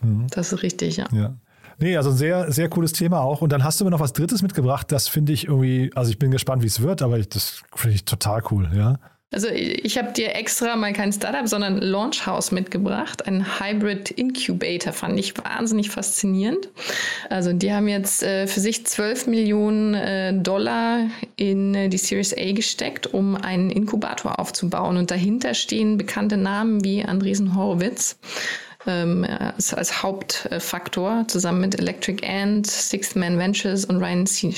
Mhm. 0.00 0.26
Das 0.30 0.52
ist 0.52 0.62
richtig, 0.62 0.96
ja. 0.96 1.06
ja. 1.12 1.34
Nee, 1.80 1.96
also 1.96 2.10
ein 2.10 2.16
sehr, 2.16 2.50
sehr 2.50 2.68
cooles 2.68 2.92
Thema 2.92 3.20
auch. 3.20 3.40
Und 3.40 3.52
dann 3.52 3.62
hast 3.62 3.80
du 3.80 3.84
mir 3.84 3.90
noch 3.90 4.00
was 4.00 4.12
Drittes 4.12 4.42
mitgebracht. 4.42 4.90
Das 4.90 5.06
finde 5.08 5.32
ich 5.32 5.46
irgendwie, 5.46 5.92
also 5.94 6.10
ich 6.10 6.18
bin 6.18 6.30
gespannt, 6.30 6.62
wie 6.62 6.66
es 6.66 6.80
wird, 6.80 7.02
aber 7.02 7.18
ich, 7.18 7.28
das 7.28 7.62
finde 7.74 7.94
ich 7.94 8.04
total 8.04 8.42
cool, 8.50 8.68
ja. 8.74 8.98
Also 9.30 9.48
ich 9.48 9.98
habe 9.98 10.12
dir 10.12 10.34
extra 10.34 10.74
mal 10.74 10.94
kein 10.94 11.12
Startup, 11.12 11.46
sondern 11.46 11.76
Launchhouse 11.76 12.50
mitgebracht. 12.50 13.26
Ein 13.26 13.60
Hybrid 13.60 14.10
Incubator 14.10 14.94
fand 14.94 15.20
ich 15.20 15.36
wahnsinnig 15.36 15.90
faszinierend. 15.90 16.70
Also 17.28 17.52
die 17.52 17.70
haben 17.70 17.88
jetzt 17.88 18.22
äh, 18.22 18.46
für 18.46 18.60
sich 18.60 18.86
12 18.86 19.26
Millionen 19.26 19.92
äh, 19.92 20.32
Dollar 20.32 21.10
in 21.36 21.74
äh, 21.74 21.88
die 21.90 21.98
Series 21.98 22.34
A 22.34 22.52
gesteckt, 22.52 23.06
um 23.06 23.36
einen 23.36 23.68
Inkubator 23.68 24.38
aufzubauen. 24.38 24.96
Und 24.96 25.10
dahinter 25.10 25.52
stehen 25.52 25.98
bekannte 25.98 26.38
Namen 26.38 26.82
wie 26.82 27.04
Andresen 27.04 27.54
Horowitz 27.54 28.16
ähm, 28.86 29.24
als, 29.24 29.74
als, 29.74 30.02
Hauptfaktor, 30.02 31.24
zusammen 31.28 31.60
mit 31.60 31.78
Electric 31.78 32.26
Ant, 32.26 32.66
Sixth 32.66 33.16
Man 33.16 33.38
Ventures 33.38 33.84
und 33.84 33.96
Ryan, 33.96 34.26
C 34.26 34.54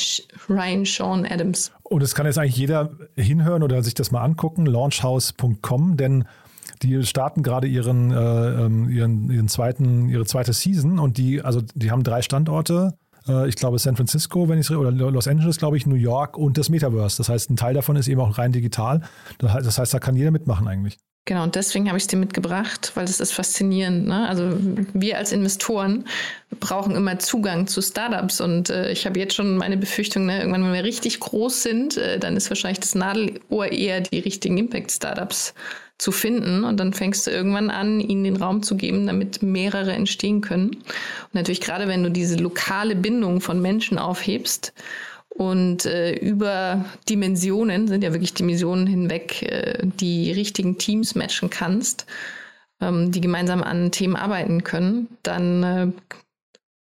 Ryan 0.49 0.85
Sean 0.85 1.27
Adams. 1.27 1.73
Und 1.83 2.03
es 2.03 2.15
kann 2.15 2.27
jetzt 2.27 2.39
eigentlich 2.39 2.57
jeder 2.57 2.91
hinhören 3.17 3.63
oder 3.63 3.83
sich 3.83 3.95
das 3.95 4.11
mal 4.11 4.23
angucken, 4.23 4.67
launchhouse.com, 4.67 5.97
denn 5.97 6.25
die 6.83 7.03
starten 7.05 7.43
gerade 7.43 7.67
ihren, 7.67 8.11
äh, 8.11 8.65
ähm, 8.65 8.89
ihren, 8.91 9.31
ihren 9.31 9.49
zweiten, 9.49 10.09
ihre 10.09 10.25
zweite 10.25 10.53
Season 10.53 10.99
und 10.99 11.19
die, 11.19 11.43
also 11.43 11.61
die 11.75 11.91
haben 11.91 12.03
drei 12.03 12.23
Standorte. 12.23 12.95
Äh, 13.29 13.49
ich 13.49 13.57
glaube 13.57 13.79
San 13.79 13.97
Francisco, 13.97 14.49
wenn 14.49 14.59
ich 14.59 14.71
oder 14.71 14.91
Los 14.91 15.29
Angeles, 15.29 15.59
glaube 15.59 15.77
ich, 15.77 15.87
New 15.87 15.97
York 15.97 16.39
und 16.39 16.57
das 16.59 16.69
Metaverse. 16.69 17.19
Das 17.19 17.29
heißt, 17.29 17.51
ein 17.51 17.57
Teil 17.57 17.75
davon 17.75 17.97
ist 17.97 18.09
eben 18.09 18.21
auch 18.21 18.39
rein 18.39 18.53
digital. 18.53 19.03
Das 19.39 19.79
heißt, 19.79 19.93
da 19.93 19.99
kann 19.99 20.17
jeder 20.17 20.31
mitmachen 20.31 20.69
eigentlich. 20.69 20.99
Genau, 21.31 21.45
und 21.45 21.55
deswegen 21.55 21.87
habe 21.87 21.97
ich 21.97 22.03
es 22.03 22.07
dir 22.09 22.16
mitgebracht, 22.16 22.90
weil 22.97 23.07
das 23.07 23.21
ist 23.21 23.31
faszinierend. 23.31 24.09
Ne? 24.09 24.29
Also 24.29 24.53
wir 24.95 25.16
als 25.16 25.31
Investoren 25.31 26.05
brauchen 26.59 26.97
immer 26.97 27.21
Zugang 27.21 27.69
zu 27.69 27.83
Startups 27.83 28.40
und 28.40 28.69
äh, 28.69 28.90
ich 28.90 29.07
habe 29.07 29.21
jetzt 29.21 29.37
schon 29.37 29.57
meine 29.57 29.77
Befürchtung, 29.77 30.27
ne, 30.27 30.40
irgendwann, 30.40 30.64
wenn 30.64 30.73
wir 30.73 30.83
richtig 30.83 31.21
groß 31.21 31.62
sind, 31.62 31.97
äh, 31.97 32.19
dann 32.19 32.37
ist 32.37 32.51
wahrscheinlich 32.51 32.81
das 32.81 32.97
Nadelohr 32.97 33.71
eher 33.71 34.01
die 34.01 34.19
richtigen 34.19 34.59
Impact-Startups 34.59 35.55
zu 35.99 36.11
finden 36.11 36.64
und 36.64 36.81
dann 36.81 36.93
fängst 36.93 37.29
du 37.29 37.31
irgendwann 37.31 37.71
an, 37.71 38.01
ihnen 38.01 38.25
den 38.25 38.37
Raum 38.37 38.64
zu 38.64 38.77
geben, 38.77 39.07
damit 39.07 39.40
mehrere 39.40 39.93
entstehen 39.93 40.40
können. 40.40 40.71
Und 40.71 41.35
natürlich 41.35 41.61
gerade, 41.61 41.87
wenn 41.87 42.03
du 42.03 42.11
diese 42.11 42.38
lokale 42.38 42.97
Bindung 42.97 43.40
von 43.40 43.62
Menschen 43.62 44.01
aufhebst, 44.01 44.73
und 45.31 45.87
äh, 45.87 46.12
über 46.14 46.85
Dimensionen, 47.09 47.88
sind 47.88 48.05
ja 48.05 48.12
wirklich 48.12 48.35
Dimensionen 48.35 48.87
hinweg, 48.87 49.43
äh, 49.43 49.87
die 50.01 50.33
richtigen 50.33 50.79
Teams 50.79 51.14
matchen 51.14 51.51
kannst, 51.51 52.07
ähm, 52.81 53.12
die 53.12 53.21
gemeinsam 53.21 53.62
an 53.62 53.90
Themen 53.90 54.16
arbeiten 54.16 54.64
können, 54.64 55.09
dann 55.23 55.62
äh, 55.62 55.93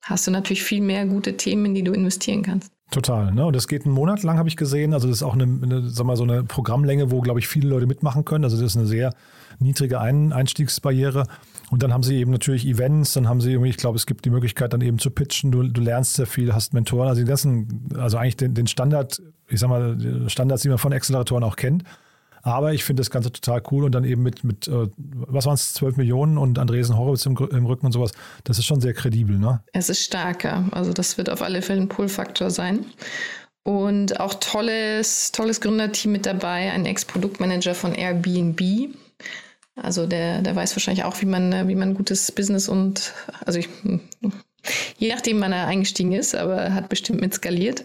hast 0.03 0.27
du 0.27 0.31
natürlich 0.31 0.62
viel 0.62 0.81
mehr 0.81 1.07
gute 1.07 1.37
Themen, 1.37 1.66
in 1.66 1.75
die 1.75 1.83
du 1.83 1.92
investieren 1.92 2.42
kannst. 2.42 2.72
Total, 2.92 3.33
ne? 3.33 3.44
Und 3.44 3.57
das 3.57 3.66
geht 3.66 3.85
einen 3.85 3.94
Monat 3.94 4.22
lang, 4.22 4.38
habe 4.38 4.49
ich 4.49 4.57
gesehen. 4.57 4.94
Also 4.94 5.09
das 5.09 5.18
ist 5.18 5.22
auch 5.25 5.35
eine, 5.35 5.44
eine 5.44 5.90
sag 5.90 6.07
mal, 6.07 6.16
so 6.16 6.22
eine 6.22 6.44
Programmlänge, 6.44 7.11
wo, 7.11 7.20
glaube 7.20 7.40
ich, 7.40 7.49
viele 7.49 7.68
Leute 7.68 7.87
mitmachen 7.87 8.25
können. 8.25 8.44
Also 8.44 8.57
das 8.57 8.72
ist 8.72 8.77
eine 8.77 8.87
sehr 8.87 9.12
niedrige 9.59 10.01
Ein 10.01 10.33
Einstiegsbarriere. 10.33 11.27
Und 11.70 11.83
dann 11.83 11.92
haben 11.92 12.02
sie 12.02 12.16
eben 12.16 12.31
natürlich 12.31 12.66
Events, 12.66 13.14
dann 13.14 13.29
haben 13.29 13.40
sie 13.40 13.50
irgendwie, 13.50 13.70
ich 13.70 13.76
glaube, 13.76 13.96
es 13.96 14.07
gibt 14.07 14.24
die 14.24 14.31
Möglichkeit 14.31 14.72
dann 14.72 14.81
eben 14.81 14.98
zu 14.98 15.11
pitchen, 15.11 15.50
du, 15.50 15.64
du 15.64 15.81
lernst 15.81 16.14
sehr 16.14 16.26
viel, 16.26 16.55
hast 16.55 16.74
Mentoren, 16.74 17.09
also 17.09 17.20
die 17.20 17.26
ganzen, 17.26 17.88
also 17.98 18.18
eigentlich 18.18 18.37
den, 18.37 18.55
den 18.55 18.68
Standard, 18.68 19.20
ich 19.48 19.59
sag 19.59 19.68
mal, 19.68 19.98
Standards, 20.29 20.62
die 20.62 20.68
man 20.68 20.79
von 20.79 20.92
Acceleratoren 20.92 21.42
auch 21.42 21.57
kennt. 21.57 21.83
Aber 22.42 22.72
ich 22.72 22.85
finde 22.85 23.00
das 23.00 23.11
Ganze 23.11 23.33
total 23.33 23.61
cool 23.72 23.83
und 23.83 23.92
dann 23.92 24.05
eben 24.05 24.22
mit, 24.22 24.44
mit 24.44 24.68
äh, 24.68 24.87
was 24.96 25.46
waren 25.46 25.55
es, 25.55 25.74
12 25.74 25.96
Millionen 25.96 26.38
und 26.38 26.61
Andresen 26.61 26.96
Horowitz 26.96 27.26
im, 27.26 27.37
im, 27.37 27.66
Rücken 27.66 27.87
und 27.87 27.92
sowas, 27.92 28.12
das 28.44 28.59
ist 28.59 28.66
schon 28.66 28.81
sehr 28.81 28.94
kredibel, 28.94 29.37
ne? 29.37 29.64
Es 29.72 29.90
ist 29.90 30.05
starker, 30.05 30.64
also 30.70 30.92
das 30.92 31.18
wird 31.18 31.29
auf 31.29 31.42
alle 31.42 31.61
Fälle 31.61 31.81
ein 31.81 31.88
Pull-Faktor 31.88 32.50
sein. 32.50 32.87
Und 33.64 34.20
auch 34.20 34.35
tolles, 34.35 35.33
tolles 35.33 35.61
Gründerteam 35.61 36.12
mit 36.12 36.24
dabei, 36.24 36.70
ein 36.70 36.87
Ex-Produktmanager 36.87 37.74
von 37.74 37.92
Airbnb, 37.92 38.61
also 39.77 40.07
der, 40.07 40.43
der 40.43 40.57
weiß 40.57 40.75
wahrscheinlich 40.75 41.05
auch, 41.05 41.21
wie 41.21 41.27
man, 41.27 41.69
wie 41.69 41.75
man 41.75 41.95
gutes 41.95 42.33
Business 42.33 42.69
und, 42.69 43.12
also 43.45 43.59
ich, 43.59 43.69
je 44.99 45.12
nachdem, 45.12 45.41
wann 45.41 45.53
er 45.53 45.67
eingestiegen 45.67 46.12
ist, 46.12 46.35
aber 46.35 46.75
hat 46.75 46.89
bestimmt 46.89 47.21
mit 47.21 47.35
skaliert. 47.35 47.85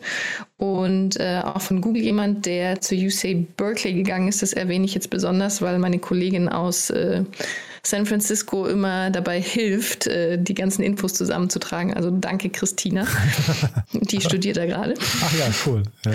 Und 0.58 1.20
äh, 1.20 1.42
auch 1.44 1.62
von 1.62 1.82
Google 1.82 2.02
jemand, 2.02 2.46
der 2.46 2.82
zu 2.82 2.96
UC 2.96 3.56
Berkeley 3.58 3.94
gegangen 3.94 4.28
ist, 4.28 4.42
das 4.42 4.54
erwähne 4.54 4.86
ich 4.86 4.94
jetzt 4.94 5.10
besonders, 5.10 5.62
weil 5.62 5.80
meine 5.80 6.00
Kollegin 6.00 6.50
aus 6.50 6.90
äh, 6.90 7.24
San 7.84 8.06
Francisco 8.06 8.66
immer 8.68 9.10
dabei 9.10 9.42
hilft, 9.42 10.08
äh, 10.08 10.38
die 10.38 10.54
ganzen 10.54 10.84
Infos 10.84 11.14
zusammenzutragen. 11.14 11.94
Also 11.94 12.12
danke, 12.12 12.50
Christina. 12.50 13.06
die 13.94 14.22
studiert 14.22 14.58
da 14.58 14.66
gerade. 14.66 14.94
Ach 15.24 15.34
ja, 15.34 15.46
cool. 15.66 15.84
Ja. 16.06 16.12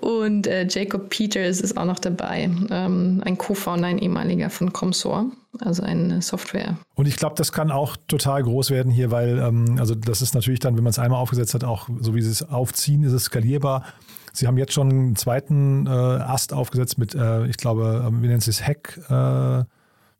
Und 0.00 0.46
äh, 0.46 0.66
Jacob 0.68 1.10
Peters 1.10 1.60
ist 1.60 1.76
auch 1.76 1.84
noch 1.84 1.98
dabei, 1.98 2.50
ähm, 2.70 3.22
ein 3.24 3.38
Co-Founder, 3.38 3.86
ein 3.86 3.98
ehemaliger 3.98 4.50
von 4.50 4.72
Comsor 4.72 5.30
also 5.60 5.82
eine 5.82 6.22
Software. 6.22 6.76
Und 6.94 7.06
ich 7.06 7.16
glaube, 7.16 7.34
das 7.36 7.52
kann 7.52 7.70
auch 7.70 7.96
total 8.08 8.42
groß 8.42 8.70
werden 8.70 8.90
hier, 8.90 9.10
weil, 9.10 9.38
ähm, 9.38 9.76
also 9.78 9.94
das 9.94 10.22
ist 10.22 10.34
natürlich 10.34 10.60
dann, 10.60 10.76
wenn 10.76 10.84
man 10.84 10.90
es 10.90 10.98
einmal 10.98 11.20
aufgesetzt 11.20 11.54
hat, 11.54 11.64
auch 11.64 11.88
so 12.00 12.14
wie 12.14 12.22
sie 12.22 12.30
es 12.30 12.48
aufziehen, 12.48 13.02
ist 13.02 13.12
es 13.12 13.24
skalierbar. 13.24 13.84
Sie 14.32 14.46
haben 14.46 14.58
jetzt 14.58 14.72
schon 14.72 14.90
einen 14.90 15.16
zweiten 15.16 15.86
äh, 15.86 15.90
Ast 15.90 16.52
aufgesetzt 16.52 16.98
mit, 16.98 17.14
äh, 17.14 17.46
ich 17.46 17.56
glaube, 17.56 18.04
äh, 18.06 18.22
wie 18.22 18.26
nennt 18.26 18.42
sie 18.42 18.50
es, 18.50 18.66
Hack, 18.66 18.98
äh, 19.08 19.64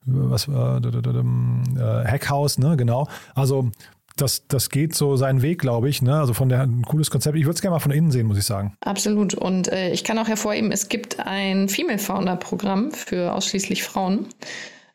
was, 0.07 0.49
äh, 0.49 0.53
äh, 0.53 2.05
Hackhouse, 2.07 2.59
ne, 2.59 2.77
genau. 2.77 3.09
Also 3.35 3.71
das, 4.17 4.47
das 4.47 4.71
geht 4.71 4.95
so 4.95 5.17
seinen 5.17 5.43
Weg, 5.43 5.61
glaube 5.61 5.89
ich. 5.89 6.01
Ne? 6.01 6.15
Also 6.15 6.35
von 6.35 6.49
der 6.49 6.63
ein 6.63 6.83
cooles 6.83 7.11
Konzept. 7.11 7.37
Ich 7.37 7.45
würde 7.45 7.55
es 7.55 7.63
gerne 7.63 7.75
mal 7.75 7.81
von 7.81 7.91
innen 7.91 8.11
sehen, 8.11 8.27
muss 8.27 8.39
ich 8.39 8.45
sagen. 8.45 8.77
Absolut. 8.81 9.35
Und 9.35 9.69
äh, 9.69 9.91
ich 9.91 10.05
kann 10.05 10.19
auch 10.19 10.29
hervorheben, 10.29 10.71
es 10.71 10.89
gibt 10.89 11.19
ein 11.19 11.69
Female 11.69 11.99
Founder 11.99 12.37
Programm 12.37 12.93
für 12.93 13.33
ausschließlich 13.33 13.83
Frauen. 13.83 14.27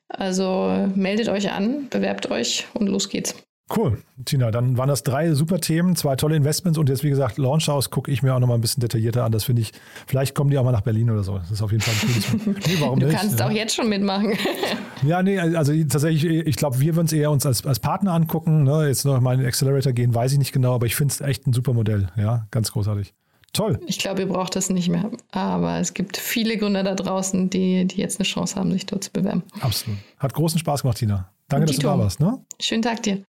Also 0.07 0.89
meldet 0.95 1.29
euch 1.29 1.51
an, 1.51 1.87
bewerbt 1.89 2.31
euch 2.31 2.65
und 2.73 2.87
los 2.87 3.09
geht's. 3.09 3.35
Cool, 3.75 4.01
Tina. 4.25 4.49
Dann 4.49 4.77
waren 4.77 4.89
das 4.89 5.03
drei 5.03 5.33
super 5.33 5.59
Themen, 5.59 5.95
zwei 5.95 6.15
tolle 6.15 6.35
Investments 6.35 6.79
und 6.79 6.89
jetzt, 6.89 7.03
wie 7.03 7.09
gesagt, 7.09 7.37
Launch 7.37 7.67
House 7.67 7.91
gucke 7.91 8.09
ich 8.11 8.23
mir 8.23 8.33
auch 8.33 8.39
noch 8.39 8.47
mal 8.47 8.55
ein 8.55 8.61
bisschen 8.61 8.81
detaillierter 8.81 9.23
an. 9.23 9.31
Das 9.31 9.43
finde 9.43 9.61
ich, 9.61 9.73
vielleicht 10.07 10.33
kommen 10.33 10.49
die 10.49 10.57
auch 10.57 10.63
mal 10.63 10.71
nach 10.71 10.81
Berlin 10.81 11.11
oder 11.11 11.23
so. 11.23 11.37
Das 11.37 11.51
ist 11.51 11.61
auf 11.61 11.71
jeden 11.71 11.83
Fall 11.83 11.93
ein 11.93 12.45
cooles. 12.45 12.67
nee, 12.67 12.77
warum 12.79 12.99
du 12.99 13.05
nicht? 13.05 13.19
kannst 13.19 13.39
ja. 13.39 13.45
auch 13.45 13.51
jetzt 13.51 13.75
schon 13.75 13.87
mitmachen. 13.87 14.33
ja, 15.03 15.21
nee, 15.21 15.37
also 15.37 15.71
tatsächlich, 15.83 16.25
ich 16.25 16.55
glaube, 16.55 16.79
wir 16.79 16.95
würden 16.95 17.05
es 17.05 17.13
eher 17.13 17.29
uns 17.29 17.45
als, 17.45 17.63
als 17.65 17.79
Partner 17.79 18.13
angucken. 18.13 18.63
Ne? 18.63 18.87
Jetzt 18.87 19.05
noch 19.05 19.19
mal 19.21 19.33
in 19.33 19.39
den 19.41 19.47
Accelerator 19.47 19.93
gehen, 19.93 20.15
weiß 20.15 20.31
ich 20.31 20.39
nicht 20.39 20.51
genau, 20.51 20.73
aber 20.73 20.87
ich 20.87 20.95
finde 20.95 21.13
es 21.13 21.21
echt 21.21 21.45
ein 21.45 21.53
super 21.53 21.73
Modell. 21.73 22.07
Ja, 22.17 22.47
ganz 22.49 22.71
großartig. 22.71 23.13
Toll. 23.53 23.79
Ich 23.85 23.99
glaube, 23.99 24.21
ihr 24.21 24.27
braucht 24.27 24.55
das 24.55 24.69
nicht 24.69 24.89
mehr. 24.89 25.11
Aber 25.31 25.79
es 25.79 25.93
gibt 25.93 26.17
viele 26.17 26.57
Gründer 26.57 26.83
da 26.83 26.95
draußen, 26.95 27.49
die, 27.49 27.85
die 27.85 27.97
jetzt 27.97 28.19
eine 28.19 28.25
Chance 28.25 28.55
haben, 28.55 28.71
sich 28.71 28.85
dort 28.85 29.03
zu 29.03 29.11
bewerben. 29.11 29.43
Absolut. 29.61 29.97
Hat 30.17 30.33
großen 30.33 30.59
Spaß 30.59 30.81
gemacht, 30.83 30.97
Tina. 30.97 31.29
Danke, 31.47 31.67
dass 31.67 31.77
du 31.77 31.83
da 31.83 31.97
warst. 31.97 32.19
Ne? 32.19 32.39
Schönen 32.59 32.83
Tag 32.83 33.03
dir. 33.03 33.23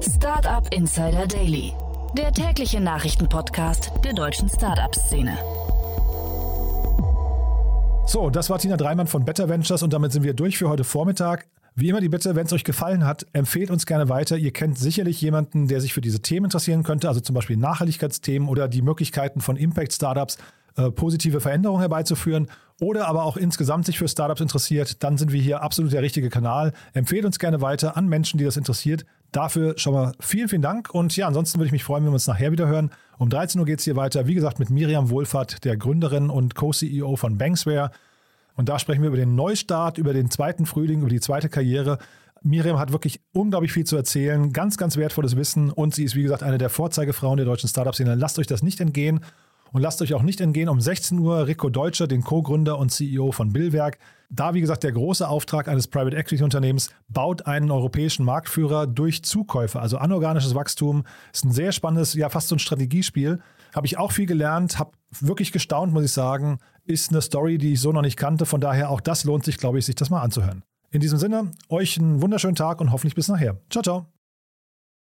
Startup 0.00 0.66
Insider 0.74 1.26
Daily, 1.26 1.72
der 2.16 2.32
tägliche 2.32 2.80
Nachrichtenpodcast 2.80 3.92
der 4.04 4.12
deutschen 4.12 4.48
Startup-Szene. 4.48 5.36
So, 8.06 8.30
das 8.30 8.50
war 8.50 8.58
Tina 8.58 8.76
Dreimann 8.76 9.06
von 9.06 9.24
Better 9.24 9.48
Ventures 9.48 9.82
und 9.82 9.92
damit 9.92 10.12
sind 10.12 10.22
wir 10.22 10.34
durch 10.34 10.58
für 10.58 10.68
heute 10.68 10.84
Vormittag. 10.84 11.46
Wie 11.74 11.88
immer 11.88 12.00
die 12.00 12.08
Bitte, 12.08 12.34
wenn 12.34 12.46
es 12.46 12.52
euch 12.52 12.64
gefallen 12.64 13.06
hat, 13.06 13.26
empfehlt 13.32 13.70
uns 13.70 13.86
gerne 13.86 14.08
weiter. 14.08 14.36
Ihr 14.36 14.52
kennt 14.52 14.78
sicherlich 14.78 15.20
jemanden, 15.20 15.68
der 15.68 15.80
sich 15.80 15.92
für 15.92 16.00
diese 16.00 16.20
Themen 16.20 16.46
interessieren 16.46 16.82
könnte, 16.82 17.08
also 17.08 17.20
zum 17.20 17.34
Beispiel 17.34 17.56
Nachhaltigkeitsthemen 17.56 18.48
oder 18.48 18.68
die 18.68 18.82
Möglichkeiten 18.82 19.40
von 19.40 19.56
Impact-Startups, 19.56 20.38
äh, 20.76 20.90
positive 20.90 21.40
Veränderungen 21.40 21.80
herbeizuführen 21.80 22.48
oder 22.80 23.06
aber 23.08 23.24
auch 23.24 23.36
insgesamt 23.36 23.86
sich 23.86 23.98
für 23.98 24.08
Startups 24.08 24.40
interessiert, 24.40 25.02
dann 25.02 25.18
sind 25.18 25.32
wir 25.32 25.40
hier 25.40 25.62
absolut 25.62 25.92
der 25.92 26.02
richtige 26.02 26.30
Kanal. 26.30 26.72
Empfehlt 26.92 27.24
uns 27.24 27.38
gerne 27.38 27.60
weiter 27.60 27.96
an 27.96 28.08
Menschen, 28.08 28.38
die 28.38 28.44
das 28.44 28.56
interessiert. 28.56 29.04
Dafür 29.32 29.78
schon 29.78 29.94
mal 29.94 30.12
vielen, 30.20 30.48
vielen 30.48 30.62
Dank. 30.62 30.92
Und 30.92 31.16
ja, 31.16 31.26
ansonsten 31.26 31.58
würde 31.58 31.66
ich 31.66 31.72
mich 31.72 31.84
freuen, 31.84 32.04
wenn 32.04 32.10
wir 32.10 32.14
uns 32.14 32.26
nachher 32.26 32.52
wieder 32.52 32.66
hören. 32.66 32.90
Um 33.18 33.28
13 33.28 33.60
Uhr 33.60 33.66
geht 33.66 33.78
es 33.78 33.84
hier 33.84 33.96
weiter, 33.96 34.26
wie 34.26 34.34
gesagt, 34.34 34.58
mit 34.58 34.70
Miriam 34.70 35.10
Wohlfahrt, 35.10 35.64
der 35.64 35.76
Gründerin 35.76 36.30
und 36.30 36.54
Co-CEO 36.54 37.16
von 37.16 37.38
Banksware. 37.38 37.90
Und 38.56 38.68
da 38.68 38.78
sprechen 38.78 39.02
wir 39.02 39.08
über 39.08 39.16
den 39.16 39.34
Neustart, 39.34 39.98
über 39.98 40.12
den 40.12 40.30
zweiten 40.30 40.66
Frühling, 40.66 41.00
über 41.00 41.10
die 41.10 41.20
zweite 41.20 41.48
Karriere. 41.48 41.98
Miriam 42.42 42.78
hat 42.78 42.92
wirklich 42.92 43.20
unglaublich 43.32 43.72
viel 43.72 43.84
zu 43.84 43.96
erzählen, 43.96 44.52
ganz, 44.52 44.76
ganz 44.76 44.96
wertvolles 44.96 45.36
Wissen 45.36 45.70
und 45.70 45.94
sie 45.94 46.04
ist, 46.04 46.16
wie 46.16 46.22
gesagt, 46.22 46.42
eine 46.42 46.58
der 46.58 46.70
Vorzeigefrauen 46.70 47.36
der 47.36 47.46
deutschen 47.46 47.68
Startup-Szene. 47.68 48.14
Lasst 48.14 48.38
euch 48.38 48.46
das 48.46 48.62
nicht 48.62 48.80
entgehen 48.80 49.20
und 49.72 49.82
lasst 49.82 50.02
euch 50.02 50.14
auch 50.14 50.22
nicht 50.22 50.40
entgehen, 50.40 50.68
um 50.68 50.80
16 50.80 51.18
Uhr 51.18 51.46
Rico 51.46 51.68
Deutscher, 51.68 52.06
den 52.06 52.22
Co-Gründer 52.22 52.78
und 52.78 52.90
CEO 52.90 53.32
von 53.32 53.52
Billwerk. 53.52 53.98
Da, 54.28 54.54
wie 54.54 54.60
gesagt, 54.60 54.84
der 54.84 54.92
große 54.92 55.28
Auftrag 55.28 55.68
eines 55.68 55.88
Private 55.88 56.16
Equity 56.16 56.42
Unternehmens 56.44 56.90
baut 57.08 57.46
einen 57.46 57.70
europäischen 57.70 58.24
Marktführer 58.24 58.86
durch 58.86 59.24
Zukäufe, 59.24 59.80
also 59.80 59.98
anorganisches 59.98 60.54
Wachstum. 60.54 61.04
Ist 61.32 61.44
ein 61.44 61.52
sehr 61.52 61.72
spannendes, 61.72 62.14
ja, 62.14 62.28
fast 62.28 62.48
so 62.48 62.56
ein 62.56 62.60
Strategiespiel. 62.60 63.40
Habe 63.74 63.86
ich 63.86 63.98
auch 63.98 64.12
viel 64.12 64.26
gelernt, 64.26 64.78
habe 64.78 64.92
wirklich 65.20 65.52
gestaunt, 65.52 65.92
muss 65.92 66.04
ich 66.04 66.12
sagen. 66.12 66.58
Ist 66.84 67.10
eine 67.10 67.22
Story, 67.22 67.58
die 67.58 67.72
ich 67.72 67.80
so 67.80 67.92
noch 67.92 68.02
nicht 68.02 68.16
kannte. 68.16 68.46
Von 68.46 68.60
daher 68.60 68.90
auch 68.90 69.00
das 69.00 69.24
lohnt 69.24 69.44
sich, 69.44 69.58
glaube 69.58 69.78
ich, 69.78 69.86
sich 69.86 69.94
das 69.94 70.10
mal 70.10 70.22
anzuhören. 70.22 70.62
In 70.90 71.00
diesem 71.00 71.18
Sinne, 71.18 71.52
euch 71.68 71.98
einen 71.98 72.20
wunderschönen 72.20 72.56
Tag 72.56 72.80
und 72.80 72.92
hoffentlich 72.92 73.14
bis 73.14 73.28
nachher. 73.28 73.58
Ciao, 73.68 73.82
ciao. 73.82 74.19